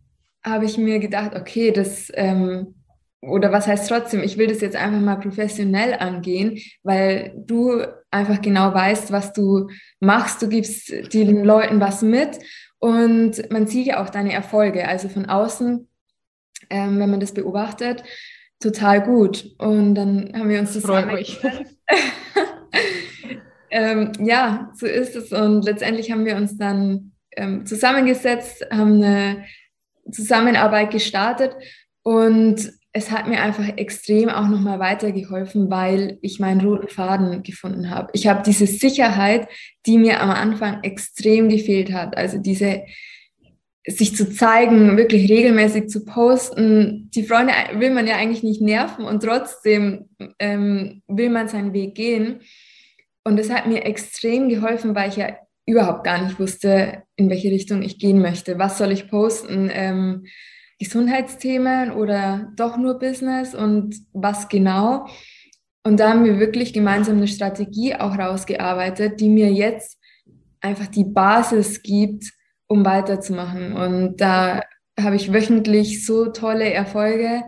habe 0.44 0.66
ich 0.66 0.79
mir 0.79 1.01
gedacht, 1.01 1.35
okay, 1.35 1.72
das, 1.72 2.12
ähm, 2.14 2.77
oder 3.22 3.51
was 3.51 3.66
heißt 3.66 3.88
trotzdem, 3.88 4.22
ich 4.22 4.38
will 4.38 4.46
das 4.46 4.61
jetzt 4.61 4.77
einfach 4.77 5.01
mal 5.01 5.16
professionell 5.16 5.94
angehen, 5.94 6.61
weil 6.85 7.35
du 7.37 7.83
einfach 8.12 8.40
genau 8.40 8.72
weißt, 8.72 9.11
was 9.11 9.33
du 9.33 9.68
machst. 9.98 10.42
Du 10.42 10.48
gibst 10.48 10.92
den 11.12 11.42
Leuten 11.42 11.81
was 11.81 12.03
mit 12.03 12.38
und 12.79 13.51
man 13.51 13.66
sieht 13.66 13.88
ja 13.88 14.01
auch 14.01 14.11
deine 14.11 14.33
Erfolge. 14.33 14.87
Also 14.87 15.09
von 15.09 15.27
außen, 15.27 15.88
ähm, 16.70 17.01
wenn 17.01 17.11
man 17.11 17.18
das 17.18 17.35
beobachtet, 17.35 18.05
total 18.62 19.03
gut. 19.03 19.55
Und 19.59 19.94
dann 19.94 20.33
haben 20.35 20.48
wir 20.48 20.61
uns 20.61 20.75
das. 20.75 20.85
Freut 20.85 21.12
mich. 21.12 21.38
ähm, 23.70 24.12
ja, 24.20 24.70
so 24.75 24.87
ist 24.87 25.16
es. 25.16 25.33
Und 25.33 25.64
letztendlich 25.64 26.11
haben 26.11 26.25
wir 26.25 26.37
uns 26.37 26.57
dann 26.57 27.12
ähm, 27.37 27.66
zusammengesetzt, 27.66 28.64
haben 28.70 29.03
eine 29.03 29.44
Zusammenarbeit 30.11 30.90
gestartet 30.90 31.55
und 32.03 32.72
es 32.94 33.11
hat 33.11 33.27
mir 33.27 33.40
einfach 33.40 33.66
extrem 33.77 34.29
auch 34.29 34.48
nochmal 34.48 34.79
weitergeholfen, 34.79 35.70
weil 35.70 36.18
ich 36.20 36.40
meinen 36.40 36.61
roten 36.61 36.88
Faden 36.88 37.42
gefunden 37.42 37.88
habe. 37.88 38.11
Ich 38.12 38.27
habe 38.27 38.42
diese 38.44 38.66
Sicherheit, 38.66 39.48
die 39.87 39.96
mir 39.96 40.20
am 40.20 40.31
Anfang 40.31 40.83
extrem 40.83 41.48
gefehlt 41.48 41.90
hat. 41.92 42.18
Also 42.18 42.37
diese, 42.37 42.83
sich 43.87 44.14
zu 44.14 44.31
zeigen, 44.31 44.97
wirklich 44.97 45.31
regelmäßig 45.31 45.88
zu 45.88 46.05
posten. 46.05 47.11
Die 47.14 47.25
Freunde 47.25 47.53
will 47.75 47.90
man 47.90 48.07
ja 48.07 48.16
eigentlich 48.16 48.42
nicht 48.42 48.61
nerven 48.61 49.05
und 49.05 49.23
trotzdem 49.23 50.09
ähm, 50.38 51.03
will 51.09 51.31
man 51.31 51.49
seinen 51.49 51.73
Weg 51.73 51.95
gehen. 51.95 52.40
Und 53.25 53.38
das 53.38 53.51
hat 53.51 53.66
mir 53.66 53.85
extrem 53.85 54.49
geholfen, 54.49 54.95
weil 54.95 55.09
ich 55.09 55.16
ja 55.16 55.37
überhaupt 55.66 56.05
gar 56.05 56.23
nicht 56.23 56.38
wusste, 56.38 57.03
in 57.16 57.31
welche 57.31 57.51
Richtung 57.51 57.83
ich 57.83 57.99
gehen 57.99 58.21
möchte. 58.21 58.59
Was 58.59 58.79
soll 58.79 58.92
ich 58.92 59.09
posten? 59.09 59.71
Ähm, 59.73 60.27
Gesundheitsthemen 60.79 61.92
oder 61.92 62.53
doch 62.57 62.77
nur 62.77 62.99
Business 62.99 63.55
und 63.55 63.97
was 64.12 64.49
genau? 64.49 65.07
Und 65.85 65.99
da 65.99 66.11
haben 66.11 66.25
wir 66.25 66.38
wirklich 66.38 66.73
gemeinsam 66.73 67.16
eine 67.16 67.29
Strategie 67.29 67.95
auch 67.95 68.18
rausgearbeitet, 68.18 69.21
die 69.21 69.29
mir 69.29 69.53
jetzt 69.53 69.99
einfach 70.61 70.87
die 70.87 71.05
Basis 71.05 71.83
gibt, 71.83 72.33
um 72.73 72.85
weiterzumachen. 72.87 73.75
Und 73.75 74.21
da 74.21 74.63
habe 74.99 75.17
ich 75.17 75.33
wöchentlich 75.33 76.07
so 76.07 76.27
tolle 76.27 76.73
Erfolge. 76.73 77.43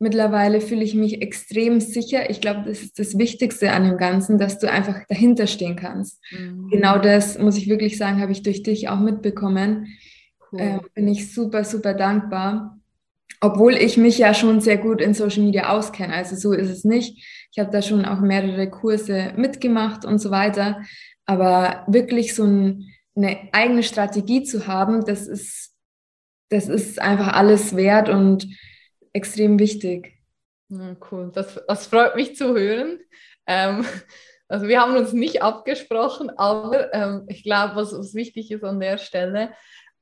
Mittlerweile 0.00 0.60
fühle 0.60 0.82
ich 0.82 0.94
mich 0.94 1.22
extrem 1.22 1.80
sicher. 1.80 2.28
Ich 2.28 2.40
glaube, 2.40 2.64
das 2.66 2.82
ist 2.82 2.98
das 2.98 3.16
Wichtigste 3.16 3.70
an 3.70 3.84
dem 3.84 3.96
Ganzen, 3.96 4.36
dass 4.38 4.58
du 4.58 4.70
einfach 4.70 4.98
dahinter 5.08 5.46
stehen 5.46 5.76
kannst. 5.76 6.20
Mhm. 6.32 6.68
Genau 6.70 6.98
das, 6.98 7.38
muss 7.38 7.56
ich 7.56 7.68
wirklich 7.68 7.96
sagen, 7.96 8.20
habe 8.20 8.32
ich 8.32 8.42
durch 8.42 8.64
dich 8.64 8.88
auch 8.88 8.98
mitbekommen. 8.98 9.86
Cool. 10.50 10.60
Äh, 10.60 10.78
bin 10.94 11.06
ich 11.06 11.32
super, 11.32 11.62
super 11.64 11.94
dankbar. 11.94 12.78
Obwohl 13.40 13.74
ich 13.74 13.96
mich 13.96 14.18
ja 14.18 14.34
schon 14.34 14.60
sehr 14.60 14.78
gut 14.78 15.00
in 15.00 15.14
Social 15.14 15.42
Media 15.42 15.70
auskenne. 15.70 16.14
Also 16.14 16.34
so 16.34 16.52
ist 16.52 16.70
es 16.70 16.84
nicht. 16.84 17.24
Ich 17.52 17.58
habe 17.58 17.70
da 17.70 17.80
schon 17.80 18.04
auch 18.04 18.20
mehrere 18.20 18.68
Kurse 18.68 19.32
mitgemacht 19.36 20.04
und 20.04 20.18
so 20.18 20.30
weiter. 20.30 20.82
Aber 21.26 21.84
wirklich 21.86 22.34
so 22.34 22.44
ein 22.44 22.93
eine 23.16 23.48
eigene 23.52 23.82
Strategie 23.82 24.42
zu 24.42 24.66
haben, 24.66 25.04
das 25.04 25.26
ist, 25.26 25.74
das 26.48 26.68
ist 26.68 27.00
einfach 27.00 27.34
alles 27.34 27.76
wert 27.76 28.08
und 28.08 28.46
extrem 29.12 29.58
wichtig. 29.58 30.12
Ja, 30.68 30.96
cool, 31.10 31.30
das, 31.32 31.60
das 31.68 31.86
freut 31.86 32.16
mich 32.16 32.36
zu 32.36 32.56
hören. 32.56 32.98
Ähm, 33.46 33.84
also 34.48 34.66
wir 34.66 34.80
haben 34.80 34.96
uns 34.96 35.12
nicht 35.12 35.42
abgesprochen, 35.42 36.30
aber 36.30 36.92
ähm, 36.92 37.24
ich 37.28 37.42
glaube, 37.42 37.76
was, 37.76 37.92
was 37.92 38.14
wichtig 38.14 38.50
ist 38.50 38.64
an 38.64 38.80
der 38.80 38.98
Stelle, 38.98 39.52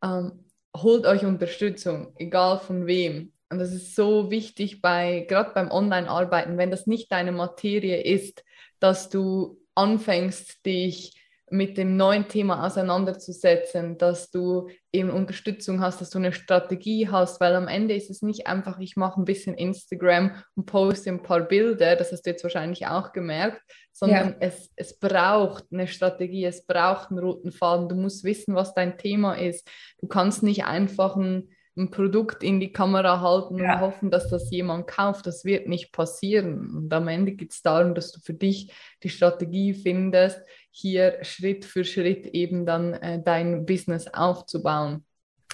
ähm, 0.03 0.44
holt 0.77 1.07
euch 1.07 1.25
Unterstützung, 1.25 2.14
egal 2.16 2.59
von 2.59 2.87
wem. 2.87 3.33
Und 3.51 3.59
das 3.59 3.72
ist 3.72 3.94
so 3.94 4.31
wichtig 4.31 4.81
bei, 4.81 5.27
gerade 5.29 5.53
beim 5.55 5.70
Online-Arbeiten, 5.70 6.57
wenn 6.57 6.70
das 6.70 6.87
nicht 6.87 7.12
deine 7.12 7.33
Materie 7.33 8.03
ist, 8.03 8.42
dass 8.81 9.11
du 9.11 9.61
anfängst, 9.75 10.64
dich 10.64 11.22
mit 11.53 11.77
dem 11.77 11.99
neuen 11.99 12.29
Thema 12.29 12.65
auseinanderzusetzen, 12.67 13.99
dass 13.99 14.31
du 14.31 14.71
eben 14.91 15.11
Unterstützung 15.11 15.83
hast, 15.83 16.01
dass 16.01 16.09
du 16.09 16.17
eine 16.17 16.33
Strategie 16.33 17.11
hast, 17.11 17.41
weil 17.41 17.55
am 17.55 17.69
Ende 17.69 17.95
ist 17.95 18.09
es 18.09 18.23
nicht 18.23 18.47
einfach, 18.47 18.79
ich 18.79 18.97
mache 18.97 19.21
ein 19.21 19.27
bisschen 19.27 19.55
Instagram 19.55 20.35
und 20.55 20.65
poste 20.65 21.11
ein 21.11 21.23
paar 21.23 21.43
Bilder, 21.43 21.95
das 21.95 22.11
hast 22.11 22.23
du 22.23 22.31
jetzt 22.31 22.43
wahrscheinlich 22.43 22.87
auch 22.87 23.12
gemerkt, 23.12 23.61
sondern 23.93 24.31
ja. 24.31 24.37
es, 24.41 24.71
es 24.77 24.99
braucht 24.99 25.65
eine 25.71 25.87
Strategie, 25.87 26.47
es 26.47 26.65
braucht 26.65 27.11
einen 27.11 27.19
roten 27.19 27.53
Faden, 27.53 27.91
du 27.91 27.97
musst 27.97 28.25
wissen, 28.25 28.55
was 28.55 28.73
dein 28.73 28.97
Thema 28.97 29.35
ist. 29.35 29.69
Du 30.01 30.07
kannst 30.07 30.43
nicht 30.43 30.65
einfach 30.65 31.17
ein 31.17 31.51
ein 31.77 31.91
Produkt 31.91 32.43
in 32.43 32.61
die 32.61 32.73
Kamera 32.73 33.21
halten 33.21 33.57
ja. 33.59 33.75
und 33.75 33.81
hoffen, 33.81 34.11
dass 34.11 34.29
das 34.29 34.51
jemand 34.51 34.87
kauft. 34.87 35.27
Das 35.27 35.45
wird 35.45 35.69
nicht 35.69 35.93
passieren. 35.93 36.77
Und 36.77 36.93
am 36.93 37.09
Ende 37.09 37.33
geht 37.33 37.53
es 37.53 37.62
darum, 37.62 37.95
dass 37.95 38.12
du 38.12 38.21
für 38.21 38.35
dich 38.35 38.73
die 39.03 39.09
Strategie 39.09 39.73
findest, 39.73 40.43
hier 40.73 41.19
Schritt 41.23 41.65
für 41.65 41.85
Schritt 41.85 42.27
eben 42.29 42.67
dann 42.67 42.95
äh, 42.95 43.23
dein 43.23 43.67
Business 43.67 44.09
aufzubauen. 44.09 45.05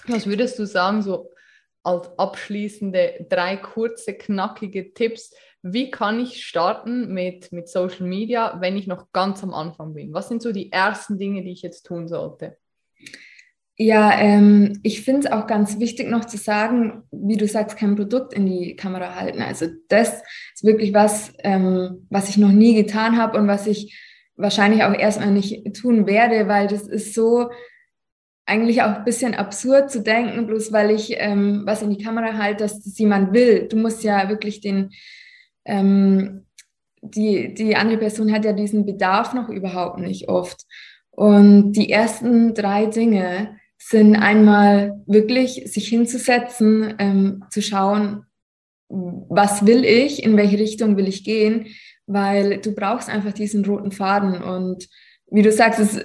Was 0.07 0.27
würdest 0.27 0.59
du 0.59 0.67
sagen, 0.67 1.03
so 1.03 1.31
als 1.83 2.09
abschließende 2.19 3.27
drei 3.29 3.57
kurze, 3.57 4.15
knackige 4.15 4.95
Tipps? 4.95 5.35
Wie 5.63 5.91
kann 5.91 6.21
ich 6.21 6.47
starten 6.47 7.13
mit, 7.13 7.51
mit 7.51 7.69
Social 7.69 8.07
Media, 8.07 8.61
wenn 8.61 8.77
ich 8.77 8.87
noch 8.87 9.13
ganz 9.13 9.43
am 9.43 9.53
Anfang 9.53 9.95
bin? 9.95 10.15
Was 10.15 10.29
sind 10.29 10.41
so 10.41 10.53
die 10.53 10.71
ersten 10.71 11.19
Dinge, 11.19 11.43
die 11.43 11.51
ich 11.51 11.63
jetzt 11.63 11.85
tun 11.85 12.07
sollte? 12.07 12.57
Ja, 13.81 14.19
ähm, 14.19 14.81
ich 14.83 15.03
finde 15.03 15.27
es 15.27 15.33
auch 15.33 15.47
ganz 15.47 15.79
wichtig 15.79 16.09
noch 16.09 16.25
zu 16.25 16.37
sagen, 16.37 17.05
wie 17.13 17.37
du 17.37 17.47
sagst, 17.47 17.77
kein 17.77 17.95
Produkt 17.95 18.35
in 18.35 18.47
die 18.47 18.75
Kamera 18.75 19.15
halten. 19.15 19.41
Also 19.41 19.67
das 19.89 20.23
ist 20.55 20.65
wirklich 20.65 20.93
was, 20.95 21.33
ähm, 21.45 22.07
was 22.11 22.29
ich 22.29 22.39
noch 22.39 22.51
nie 22.51 22.75
getan 22.75 23.17
habe 23.17 23.39
und 23.39 23.47
was 23.47 23.69
ich 23.69 23.97
wahrscheinlich 24.39 24.85
auch 24.85 24.95
erstmal 24.95 25.31
nicht 25.31 25.75
tun 25.75 26.07
werde, 26.07 26.49
weil 26.49 26.69
das 26.69 26.87
ist 26.87 27.15
so 27.15 27.51
eigentlich 28.47 28.83
auch 28.83 28.97
ein 28.97 29.05
bisschen 29.05 29.35
absurd 29.35 29.91
zu 29.91 30.01
denken, 30.01 30.47
bloß 30.47 30.73
weil 30.73 30.91
ich 30.91 31.17
ähm, 31.19 31.63
was 31.67 31.83
in 31.83 31.91
die 31.91 32.03
Kamera 32.03 32.39
halte, 32.39 32.65
dass 32.65 32.83
das 32.83 32.99
jemand 32.99 33.35
will. 33.35 33.69
Du 33.69 33.77
musst 33.77 34.03
ja 34.03 34.31
wirklich 34.31 34.63
den, 34.63 34.91
ähm, 35.67 36.47
die, 37.03 37.53
die 37.53 37.77
andere 37.77 37.99
Person 37.99 38.33
hat 38.33 38.47
ja 38.47 38.55
diesen 38.55 38.87
Bedarf 38.87 39.35
noch 39.35 39.51
überhaupt 39.51 39.99
nicht 39.99 40.31
oft. 40.31 40.65
Und 41.11 41.73
die 41.73 41.91
ersten 41.91 42.55
drei 42.55 42.87
Dinge, 42.87 43.59
sind 43.79 44.17
einmal 44.17 45.03
wirklich 45.07 45.63
sich 45.67 45.89
hinzusetzen, 45.89 46.95
ähm, 46.99 47.45
zu 47.51 47.63
schauen, 47.63 48.25
was 48.89 49.67
will 49.67 49.85
ich, 49.85 50.23
in 50.23 50.37
welche 50.37 50.59
Richtung 50.59 50.97
will 50.97 51.09
ich 51.09 51.25
gehen, 51.25 51.67
weil 52.09 52.59
du 52.59 52.75
brauchst 52.75 53.09
einfach 53.09 53.33
diesen 53.33 53.65
roten 53.65 53.93
Faden 53.93 54.43
und 54.43 54.89
wie 55.31 55.43
du 55.43 55.53
sagst, 55.53 55.79
es, 55.79 56.01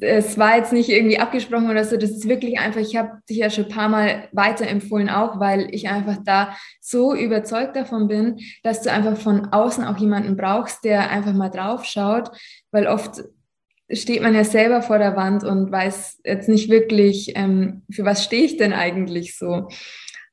es 0.00 0.38
war 0.38 0.56
jetzt 0.56 0.72
nicht 0.72 0.88
irgendwie 0.88 1.18
abgesprochen 1.18 1.68
oder 1.68 1.84
so, 1.84 1.96
das 1.96 2.10
ist 2.10 2.28
wirklich 2.28 2.58
einfach, 2.58 2.80
ich 2.80 2.96
habe 2.96 3.18
dich 3.28 3.38
ja 3.38 3.50
schon 3.50 3.64
ein 3.64 3.70
paar 3.70 3.88
Mal 3.88 4.28
weiterempfohlen 4.32 5.10
auch, 5.10 5.38
weil 5.38 5.68
ich 5.74 5.88
einfach 5.88 6.18
da 6.24 6.56
so 6.80 7.14
überzeugt 7.14 7.76
davon 7.76 8.08
bin, 8.08 8.38
dass 8.62 8.82
du 8.82 8.90
einfach 8.90 9.18
von 9.18 9.52
außen 9.52 9.84
auch 9.84 9.98
jemanden 9.98 10.36
brauchst, 10.36 10.84
der 10.84 11.10
einfach 11.10 11.34
mal 11.34 11.50
drauf 11.50 11.84
schaut, 11.84 12.30
weil 12.70 12.86
oft 12.86 13.22
steht 13.92 14.22
man 14.22 14.34
ja 14.34 14.44
selber 14.44 14.82
vor 14.82 14.98
der 14.98 15.16
Wand 15.16 15.44
und 15.44 15.70
weiß 15.70 16.20
jetzt 16.24 16.48
nicht 16.48 16.70
wirklich, 16.70 17.32
ähm, 17.36 17.82
für 17.90 18.04
was 18.04 18.24
stehe 18.24 18.44
ich 18.44 18.56
denn 18.56 18.72
eigentlich 18.72 19.36
so. 19.36 19.68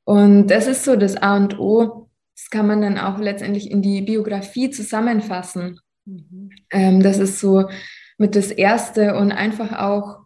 Und 0.03 0.47
das 0.47 0.67
ist 0.67 0.85
so 0.85 0.95
das 0.95 1.17
A 1.17 1.35
und 1.35 1.59
O. 1.59 2.06
Das 2.47 2.49
kann 2.49 2.67
man 2.67 2.81
dann 2.81 2.97
auch 2.97 3.19
letztendlich 3.19 3.69
in 3.69 3.81
die 3.81 4.01
Biografie 4.01 4.69
zusammenfassen. 4.69 5.79
Mhm. 6.05 6.49
Ähm, 6.71 7.03
das 7.03 7.17
ist 7.17 7.39
so 7.39 7.69
mit 8.17 8.35
das 8.35 8.51
Erste 8.51 9.15
und 9.15 9.31
einfach 9.31 9.79
auch 9.79 10.19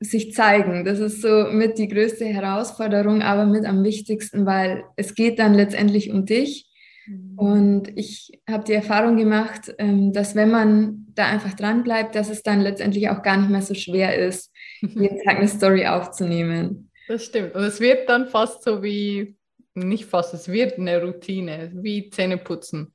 sich 0.00 0.34
zeigen. 0.34 0.84
Das 0.84 0.98
ist 0.98 1.22
so 1.22 1.48
mit 1.50 1.78
die 1.78 1.88
größte 1.88 2.24
Herausforderung, 2.24 3.22
aber 3.22 3.46
mit 3.46 3.64
am 3.64 3.82
wichtigsten, 3.82 4.46
weil 4.46 4.84
es 4.96 5.14
geht 5.14 5.38
dann 5.38 5.54
letztendlich 5.54 6.12
um 6.12 6.24
dich 6.24 6.68
Mhm. 7.08 7.38
Und 7.38 7.98
ich 7.98 8.40
habe 8.48 8.64
die 8.64 8.74
Erfahrung 8.74 9.16
gemacht, 9.16 9.72
ähm, 9.78 10.12
dass 10.12 10.34
wenn 10.34 10.50
man 10.50 11.06
da 11.14 11.26
einfach 11.26 11.54
dran 11.54 11.82
bleibt, 11.82 12.14
dass 12.14 12.28
es 12.30 12.42
dann 12.42 12.60
letztendlich 12.60 13.08
auch 13.08 13.22
gar 13.22 13.36
nicht 13.36 13.50
mehr 13.50 13.62
so 13.62 13.74
schwer 13.74 14.16
ist, 14.16 14.52
jeden 14.80 15.22
Tag 15.24 15.38
eine 15.38 15.48
Story 15.48 15.86
aufzunehmen. 15.86 16.90
Das 17.08 17.24
stimmt. 17.24 17.54
Und 17.54 17.62
es 17.62 17.80
wird 17.80 18.08
dann 18.08 18.26
fast 18.26 18.62
so 18.62 18.82
wie, 18.82 19.37
nicht 19.78 20.06
fast, 20.06 20.34
es 20.34 20.48
wird 20.48 20.78
eine 20.78 21.02
Routine, 21.02 21.70
wie 21.74 22.10
Zähne 22.10 22.38
putzen 22.38 22.92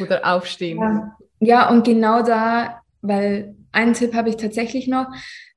oder 0.00 0.24
aufstehen. 0.24 0.78
Ja, 0.78 1.16
ja 1.40 1.70
und 1.70 1.84
genau 1.84 2.22
da, 2.22 2.80
weil 3.02 3.54
einen 3.72 3.94
Tipp 3.94 4.14
habe 4.14 4.28
ich 4.28 4.36
tatsächlich 4.36 4.86
noch, 4.86 5.06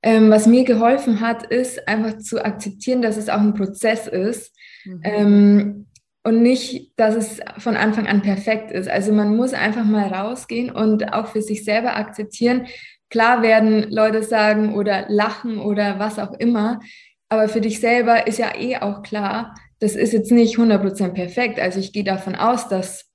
ähm, 0.02 0.30
was 0.30 0.48
mir 0.48 0.64
geholfen 0.64 1.22
hat, 1.22 1.44
ist 1.44 1.88
einfach 1.88 2.18
zu 2.18 2.44
akzeptieren, 2.44 3.02
dass 3.02 3.18
es 3.18 3.30
auch 3.30 3.40
ein 3.40 3.54
Prozess 3.54 4.08
ist. 4.08 4.56
Mhm. 4.86 5.02
Ähm, 5.04 5.88
und 6.24 6.42
nicht, 6.42 6.92
dass 6.98 7.16
es 7.16 7.40
von 7.58 7.78
Anfang 7.78 8.06
an 8.06 8.22
perfekt 8.22 8.72
ist. 8.72 8.90
Also 8.90 9.14
man 9.14 9.38
muss 9.38 9.54
einfach 9.54 9.86
mal 9.86 10.08
rausgehen 10.08 10.70
und 10.70 11.14
auch 11.14 11.28
für 11.28 11.42
sich 11.42 11.64
selber 11.64 11.96
akzeptieren. 11.96 12.68
Klar 13.10 13.42
werden 13.42 13.90
Leute 13.90 14.22
sagen 14.24 14.76
oder 14.76 15.06
lachen 15.08 15.58
oder 15.58 16.00
was 16.00 16.20
auch 16.20 16.34
immer, 16.34 16.82
aber 17.30 17.48
für 17.48 17.62
dich 17.62 17.80
selber 17.80 18.28
ist 18.28 18.40
ja 18.40 18.54
eh 18.58 18.78
auch 18.78 19.04
klar, 19.04 19.56
das 19.80 19.96
ist 19.96 20.14
jetzt 20.14 20.32
nicht 20.32 20.58
100% 20.58 21.10
perfekt. 21.10 21.60
Also 21.60 21.80
ich 21.80 21.94
gehe 21.94 22.04
davon 22.04 22.36
aus, 22.36 22.68
dass, 22.68 23.10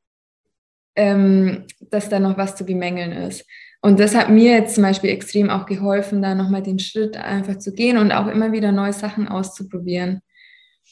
ähm, 0.96 1.66
dass 1.81 2.09
da 2.09 2.18
noch 2.18 2.37
was 2.37 2.57
zu 2.57 2.64
bemängeln 2.64 3.12
ist. 3.12 3.44
Und 3.81 3.98
das 3.98 4.14
hat 4.14 4.31
mir 4.31 4.53
jetzt 4.53 4.77
zum 4.77 4.85
Beispiel 4.85 5.11
extrem 5.11 5.51
auch 5.51 5.66
geholfen, 5.66 6.22
da 6.22 6.37
nochmal 6.37 6.62
den 6.62 6.79
Schritt 6.79 7.16
einfach 7.16 7.59
zu 7.59 7.72
gehen 7.72 7.98
und 7.98 8.12
auch 8.12 8.29
immer 8.29 8.53
wieder 8.53 8.70
neue 8.70 8.92
Sachen 8.92 9.27
auszuprobieren. 9.27 10.22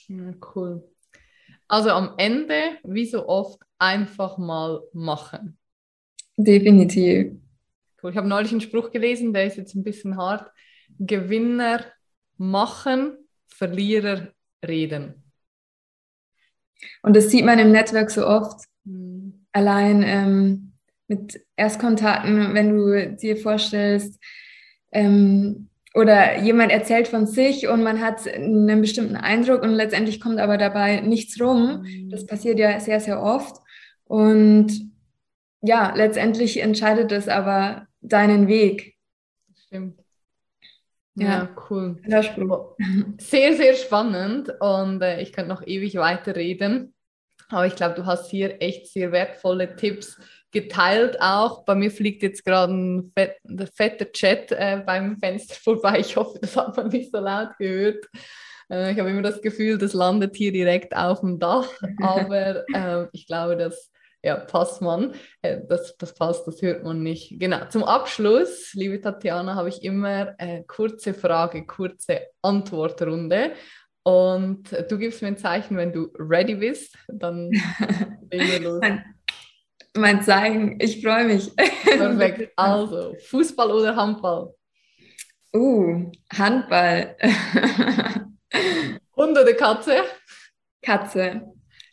Ja, 0.09 0.35
cool. 0.55 0.83
Also 1.69 1.91
am 1.91 2.15
Ende, 2.19 2.79
wie 2.83 3.07
so 3.07 3.29
oft, 3.29 3.61
einfach 3.79 4.39
mal 4.39 4.81
machen. 4.93 5.57
Definitiv. 6.37 7.33
Cool. 8.03 8.11
Ich 8.11 8.17
habe 8.17 8.27
neulich 8.27 8.51
einen 8.51 8.61
Spruch 8.61 8.91
gelesen, 8.91 9.33
der 9.33 9.47
ist 9.47 9.57
jetzt 9.57 9.75
ein 9.77 9.85
bisschen 9.85 10.17
hart. 10.17 10.51
Gewinner 10.99 11.85
machen, 12.39 13.17
Verlierer 13.47 14.29
reden. 14.67 15.20
Und 17.03 17.17
das 17.17 17.31
sieht 17.31 17.45
man 17.45 17.59
im 17.59 17.73
Netzwerk 17.73 18.11
so 18.11 18.27
oft. 18.27 18.65
Mhm. 18.85 19.47
Allein 19.53 20.03
ähm, 20.05 20.73
mit 21.09 21.41
Erstkontakten, 21.57 22.55
wenn 22.55 22.77
du 22.77 23.17
dir 23.17 23.37
vorstellst, 23.37 24.19
ähm, 24.93 25.69
oder 25.95 26.39
jemand 26.39 26.71
erzählt 26.71 27.09
von 27.09 27.27
sich 27.27 27.67
und 27.67 27.83
man 27.83 28.01
hat 28.01 28.27
einen 28.29 28.81
bestimmten 28.81 29.17
Eindruck 29.17 29.63
und 29.63 29.71
letztendlich 29.71 30.21
kommt 30.21 30.39
aber 30.39 30.57
dabei 30.57 31.01
nichts 31.01 31.41
rum. 31.41 31.83
Mhm. 31.83 32.11
Das 32.11 32.27
passiert 32.27 32.59
ja 32.59 32.79
sehr, 32.79 33.01
sehr 33.01 33.21
oft. 33.21 33.57
Und 34.05 34.69
ja, 35.63 35.93
letztendlich 35.95 36.61
entscheidet 36.61 37.13
es 37.13 37.29
aber 37.29 37.87
deinen 38.01 38.47
Weg. 38.47 38.95
Stimmt. 39.67 40.00
Ja, 41.15 41.27
ja 41.27 41.49
cool. 41.69 41.97
Sehr, 43.19 43.55
sehr 43.57 43.75
spannend 43.75 44.53
und 44.61 45.03
äh, 45.03 45.21
ich 45.21 45.33
könnte 45.33 45.51
noch 45.51 45.67
ewig 45.67 45.97
weiterreden. 45.97 46.95
Aber 47.49 47.67
ich 47.67 47.75
glaube, 47.75 47.95
du 47.95 48.07
hast 48.07 48.31
hier 48.31 48.63
echt 48.63 48.87
sehr 48.87 49.11
wertvolle 49.11 49.75
Tipps 49.75 50.19
geteilt 50.53 51.21
auch. 51.21 51.65
Bei 51.65 51.75
mir 51.75 51.91
fliegt 51.91 52.23
jetzt 52.23 52.45
gerade 52.45 52.73
ein, 52.73 53.13
fett, 53.17 53.37
fetter 53.75 54.11
Chat 54.13 54.53
äh, 54.53 54.83
beim 54.85 55.19
Fenster 55.19 55.55
vorbei. 55.63 55.99
Ich 56.01 56.17
hoffe, 56.17 56.39
das 56.41 56.57
hat 56.57 56.77
man 56.77 56.89
nicht 56.89 57.11
so 57.11 57.19
laut 57.19 57.57
gehört. 57.59 58.07
Äh, 58.71 58.93
ich 58.93 58.99
habe 58.99 59.11
immer 59.11 59.23
das 59.23 59.43
Gefühl, 59.43 59.79
das 59.79 59.93
landet 59.93 60.37
hier 60.37 60.53
direkt 60.53 60.97
auf 60.97 61.21
dem 61.21 61.39
Dach. 61.39 61.69
Aber 62.03 62.65
äh, 62.73 63.07
ich 63.13 63.27
glaube, 63.27 63.57
das 63.57 63.91
ja, 64.23 64.37
passt 64.37 64.83
man. 64.83 65.15
Äh, 65.43 65.61
das, 65.69 65.97
das 65.97 66.15
passt, 66.15 66.47
das 66.47 66.61
hört 66.63 66.85
man 66.85 67.03
nicht. 67.03 67.39
Genau. 67.39 67.67
Zum 67.69 67.85
Abschluss, 67.85 68.73
liebe 68.75 69.01
Tatjana, 69.01 69.55
habe 69.55 69.69
ich 69.69 69.83
immer 69.83 70.35
äh, 70.39 70.63
kurze 70.65 71.15
Frage, 71.15 71.67
kurze 71.67 72.23
Antwortrunde. 72.43 73.53
Und 74.03 74.71
du 74.89 74.99
gibst 74.99 75.23
mir 75.23 75.29
ein 75.29 75.37
Zeichen, 75.37 75.77
wenn 75.77 75.93
du 75.93 76.11
ready 76.19 76.55
bist, 76.55 76.97
dann 77.09 77.51
legen 78.31 78.51
wir 78.51 78.61
los. 78.61 78.83
mein 79.95 80.23
Zeichen. 80.23 80.79
Ich 80.81 81.03
freue 81.03 81.25
mich. 81.25 81.55
Perfekt. 81.57 82.53
Also, 82.57 83.15
Fußball 83.29 83.71
oder 83.71 83.97
Handball? 83.97 84.55
Uh, 85.55 86.11
Handball. 86.33 87.17
Hund 89.17 89.39
oder 89.39 89.53
Katze? 89.55 90.03
Katze. 90.83 91.43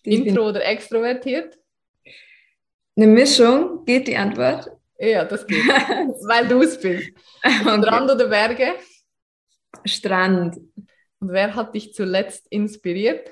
Die 0.06 0.28
Intro 0.28 0.50
oder 0.50 0.64
extrovertiert? 0.66 1.57
Eine 2.98 3.08
Mischung, 3.08 3.86
geht 3.86 4.08
die 4.08 4.18
Antwort? 4.18 4.72
Ja, 4.98 5.24
das 5.24 5.46
geht. 5.46 5.68
Weil 5.68 6.48
du 6.48 6.62
es 6.62 6.80
bist. 6.80 7.10
Okay. 7.44 7.82
Strand 7.82 8.12
oder 8.12 8.28
Berge? 8.28 8.74
Strand. 9.86 10.58
Und 11.20 11.32
wer 11.32 11.56
hat 11.56 11.76
dich 11.76 11.94
zuletzt 11.94 12.48
inspiriert? 12.50 13.30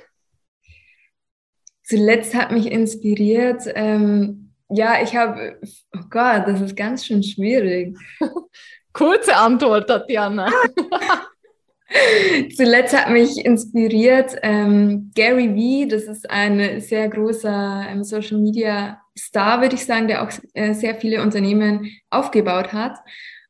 Zuletzt 1.84 2.36
hat 2.36 2.51
mich 2.51 2.71
inspiriert, 2.71 3.63
ähm, 3.73 4.54
ja, 4.69 5.01
ich 5.01 5.15
habe, 5.15 5.60
oh 5.95 6.06
Gott, 6.10 6.43
das 6.47 6.62
ist 6.62 6.78
ganz 6.78 7.06
schön 7.06 7.23
schwierig. 7.23 7.97
Kurze 8.93 9.36
Antwort, 9.36 9.88
Tatjana. 9.88 10.51
Zuletzt 12.56 12.95
hat 12.95 13.10
mich 13.10 13.43
inspiriert 13.43 14.36
ähm, 14.43 15.12
Gary 15.15 15.54
Vee, 15.56 15.88
das 15.88 16.04
ist 16.04 16.30
ein 16.30 16.80
sehr 16.82 17.10
großer 17.10 17.88
ähm, 17.89 18.04
Social 18.04 18.38
Media 18.38 19.01
Star, 19.17 19.62
würde 19.62 19.75
ich 19.75 19.86
sagen, 19.86 20.08
der 20.08 20.23
auch 20.23 20.32
äh, 20.54 20.73
sehr 20.73 20.95
viele 20.95 21.21
Unternehmen 21.21 21.91
aufgebaut 22.10 22.73
hat. 22.73 22.97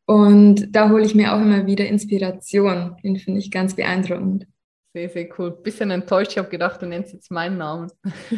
Und 0.05 0.67
da 0.75 0.89
hole 0.89 1.03
ich 1.03 1.15
mir 1.15 1.33
auch 1.33 1.41
immer 1.41 1.65
wieder 1.65 1.87
Inspiration. 1.87 2.95
Den 3.03 3.17
finde 3.17 3.39
ich 3.39 3.49
ganz 3.49 3.75
beeindruckend. 3.75 4.45
Sehr, 4.93 5.09
sehr 5.09 5.27
cool. 5.37 5.51
Bisschen 5.51 5.91
enttäuscht, 5.91 6.31
ich 6.31 6.37
habe 6.37 6.49
gedacht, 6.49 6.81
du 6.81 6.85
nennst 6.85 7.13
jetzt 7.13 7.31
meinen 7.31 7.57
Namen. 7.57 7.91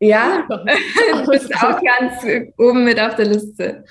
Ja, 0.00 0.46
du 0.48 1.30
bist 1.30 1.54
auch 1.56 1.80
ganz 1.82 2.24
oben 2.58 2.84
mit 2.84 3.00
auf 3.00 3.16
der 3.16 3.26
Liste. 3.26 3.84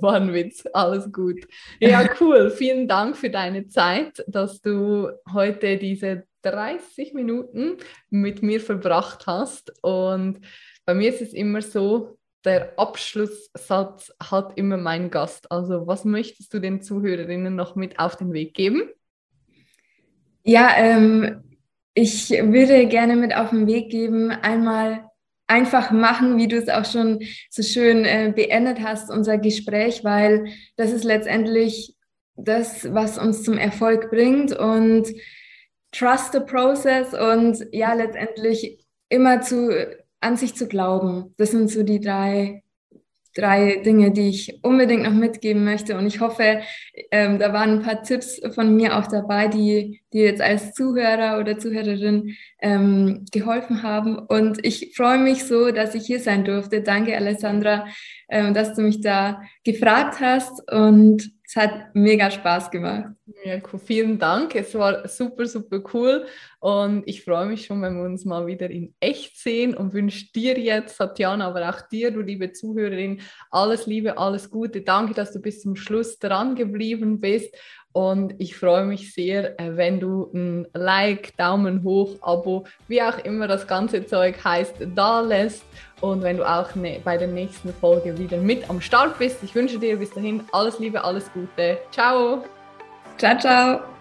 War 0.00 0.14
ein 0.14 0.32
Witz, 0.32 0.64
alles 0.72 1.10
gut. 1.12 1.46
Ja, 1.80 2.08
cool. 2.20 2.50
Vielen 2.50 2.86
Dank 2.86 3.16
für 3.16 3.30
deine 3.30 3.66
Zeit, 3.68 4.24
dass 4.28 4.60
du 4.60 5.08
heute 5.32 5.78
diese 5.78 6.24
30 6.42 7.14
Minuten 7.14 7.78
mit 8.10 8.42
mir 8.42 8.60
verbracht 8.60 9.26
hast. 9.26 9.72
Und 9.82 10.40
bei 10.86 10.94
mir 10.94 11.10
ist 11.10 11.20
es 11.20 11.34
immer 11.34 11.60
so, 11.60 12.16
der 12.44 12.78
Abschlusssatz 12.78 14.12
hat 14.22 14.56
immer 14.56 14.76
mein 14.76 15.10
Gast. 15.10 15.50
Also 15.50 15.86
was 15.86 16.04
möchtest 16.04 16.54
du 16.54 16.60
den 16.60 16.80
Zuhörerinnen 16.80 17.54
noch 17.54 17.74
mit 17.74 17.98
auf 17.98 18.16
den 18.16 18.32
Weg 18.32 18.54
geben? 18.54 18.88
Ja, 20.44 20.70
ähm, 20.76 21.42
ich 21.92 22.30
würde 22.30 22.86
gerne 22.86 23.16
mit 23.16 23.34
auf 23.34 23.50
den 23.50 23.66
Weg 23.66 23.90
geben, 23.90 24.30
einmal 24.30 25.10
einfach 25.48 25.90
machen, 25.90 26.38
wie 26.38 26.46
du 26.46 26.56
es 26.56 26.68
auch 26.68 26.84
schon 26.84 27.20
so 27.50 27.62
schön 27.62 28.04
äh, 28.04 28.32
beendet 28.34 28.80
hast, 28.80 29.10
unser 29.10 29.38
Gespräch, 29.38 30.04
weil 30.04 30.46
das 30.76 30.92
ist 30.92 31.04
letztendlich 31.04 31.96
das, 32.36 32.92
was 32.92 33.18
uns 33.18 33.42
zum 33.42 33.58
Erfolg 33.58 34.10
bringt 34.10 34.56
und 34.56 35.08
trust 35.90 36.32
the 36.32 36.40
process 36.40 37.12
und 37.12 37.66
ja, 37.72 37.94
letztendlich 37.94 38.84
immer 39.08 39.40
zu, 39.40 39.70
an 40.20 40.36
sich 40.36 40.54
zu 40.54 40.66
glauben. 40.66 41.34
Das 41.36 41.50
sind 41.50 41.70
so 41.70 41.82
die 41.82 42.00
drei 42.00 42.62
drei 43.36 43.76
Dinge, 43.84 44.10
die 44.10 44.28
ich 44.30 44.58
unbedingt 44.62 45.02
noch 45.02 45.12
mitgeben 45.12 45.64
möchte. 45.64 45.96
Und 45.96 46.06
ich 46.06 46.20
hoffe, 46.20 46.60
ähm, 47.10 47.38
da 47.38 47.52
waren 47.52 47.78
ein 47.78 47.82
paar 47.82 48.02
Tipps 48.02 48.40
von 48.54 48.74
mir 48.74 48.96
auch 48.96 49.06
dabei, 49.06 49.48
die, 49.48 50.00
die 50.12 50.18
jetzt 50.18 50.40
als 50.40 50.72
Zuhörer 50.72 51.38
oder 51.38 51.58
Zuhörerin 51.58 52.34
ähm, 52.60 53.24
geholfen 53.30 53.82
haben. 53.82 54.18
Und 54.18 54.64
ich 54.64 54.94
freue 54.96 55.18
mich 55.18 55.44
so, 55.44 55.70
dass 55.70 55.94
ich 55.94 56.06
hier 56.06 56.20
sein 56.20 56.44
durfte. 56.44 56.82
Danke, 56.82 57.16
Alessandra, 57.16 57.86
ähm, 58.28 58.54
dass 58.54 58.74
du 58.74 58.82
mich 58.82 59.00
da 59.02 59.42
gefragt 59.64 60.20
hast. 60.20 60.62
Und 60.72 61.30
es 61.46 61.54
hat 61.54 61.94
mega 61.94 62.28
Spaß 62.28 62.70
gemacht. 62.70 63.12
Ja. 63.44 63.60
Vielen 63.84 64.18
Dank. 64.18 64.54
Es 64.56 64.74
war 64.74 65.06
super, 65.06 65.46
super 65.46 65.80
cool. 65.94 66.26
Und 66.58 67.04
ich 67.06 67.22
freue 67.22 67.46
mich 67.46 67.66
schon, 67.66 67.80
wenn 67.82 67.96
wir 67.96 68.04
uns 68.04 68.24
mal 68.24 68.46
wieder 68.46 68.68
in 68.68 68.94
echt 68.98 69.38
sehen 69.38 69.74
und 69.76 69.92
wünsche 69.92 70.32
dir 70.32 70.58
jetzt, 70.58 70.96
Tatjana, 70.96 71.46
aber 71.46 71.68
auch 71.68 71.82
dir, 71.88 72.10
du 72.10 72.20
liebe 72.20 72.52
Zuhörerin, 72.52 73.20
alles 73.50 73.86
Liebe, 73.86 74.18
alles 74.18 74.50
Gute. 74.50 74.80
Danke, 74.80 75.14
dass 75.14 75.32
du 75.32 75.40
bis 75.40 75.62
zum 75.62 75.76
Schluss 75.76 76.18
dran 76.18 76.56
geblieben 76.56 77.20
bist. 77.20 77.54
Und 77.92 78.34
ich 78.38 78.56
freue 78.56 78.84
mich 78.84 79.14
sehr, 79.14 79.58
äh, 79.58 79.76
wenn 79.76 80.00
du 80.00 80.30
ein 80.34 80.66
Like, 80.74 81.34
Daumen 81.38 81.82
hoch, 81.82 82.16
Abo, 82.20 82.66
wie 82.88 83.00
auch 83.00 83.18
immer 83.24 83.48
das 83.48 83.66
ganze 83.66 84.04
Zeug 84.04 84.44
heißt, 84.44 84.74
da 84.94 85.20
lässt. 85.20 85.64
Und 86.00 86.22
wenn 86.22 86.36
du 86.36 86.44
auch 86.44 86.74
ne, 86.74 87.00
bei 87.02 87.16
der 87.16 87.28
nächsten 87.28 87.72
Folge 87.72 88.18
wieder 88.18 88.36
mit 88.36 88.68
am 88.68 88.80
Start 88.80 89.18
bist. 89.18 89.42
Ich 89.42 89.54
wünsche 89.54 89.78
dir 89.78 89.96
bis 89.96 90.10
dahin 90.10 90.42
alles 90.52 90.78
Liebe, 90.78 91.02
alles 91.02 91.30
Gute. 91.32 91.78
Ciao. 91.90 92.44
Ciao, 93.16 93.38
ciao. 93.38 93.95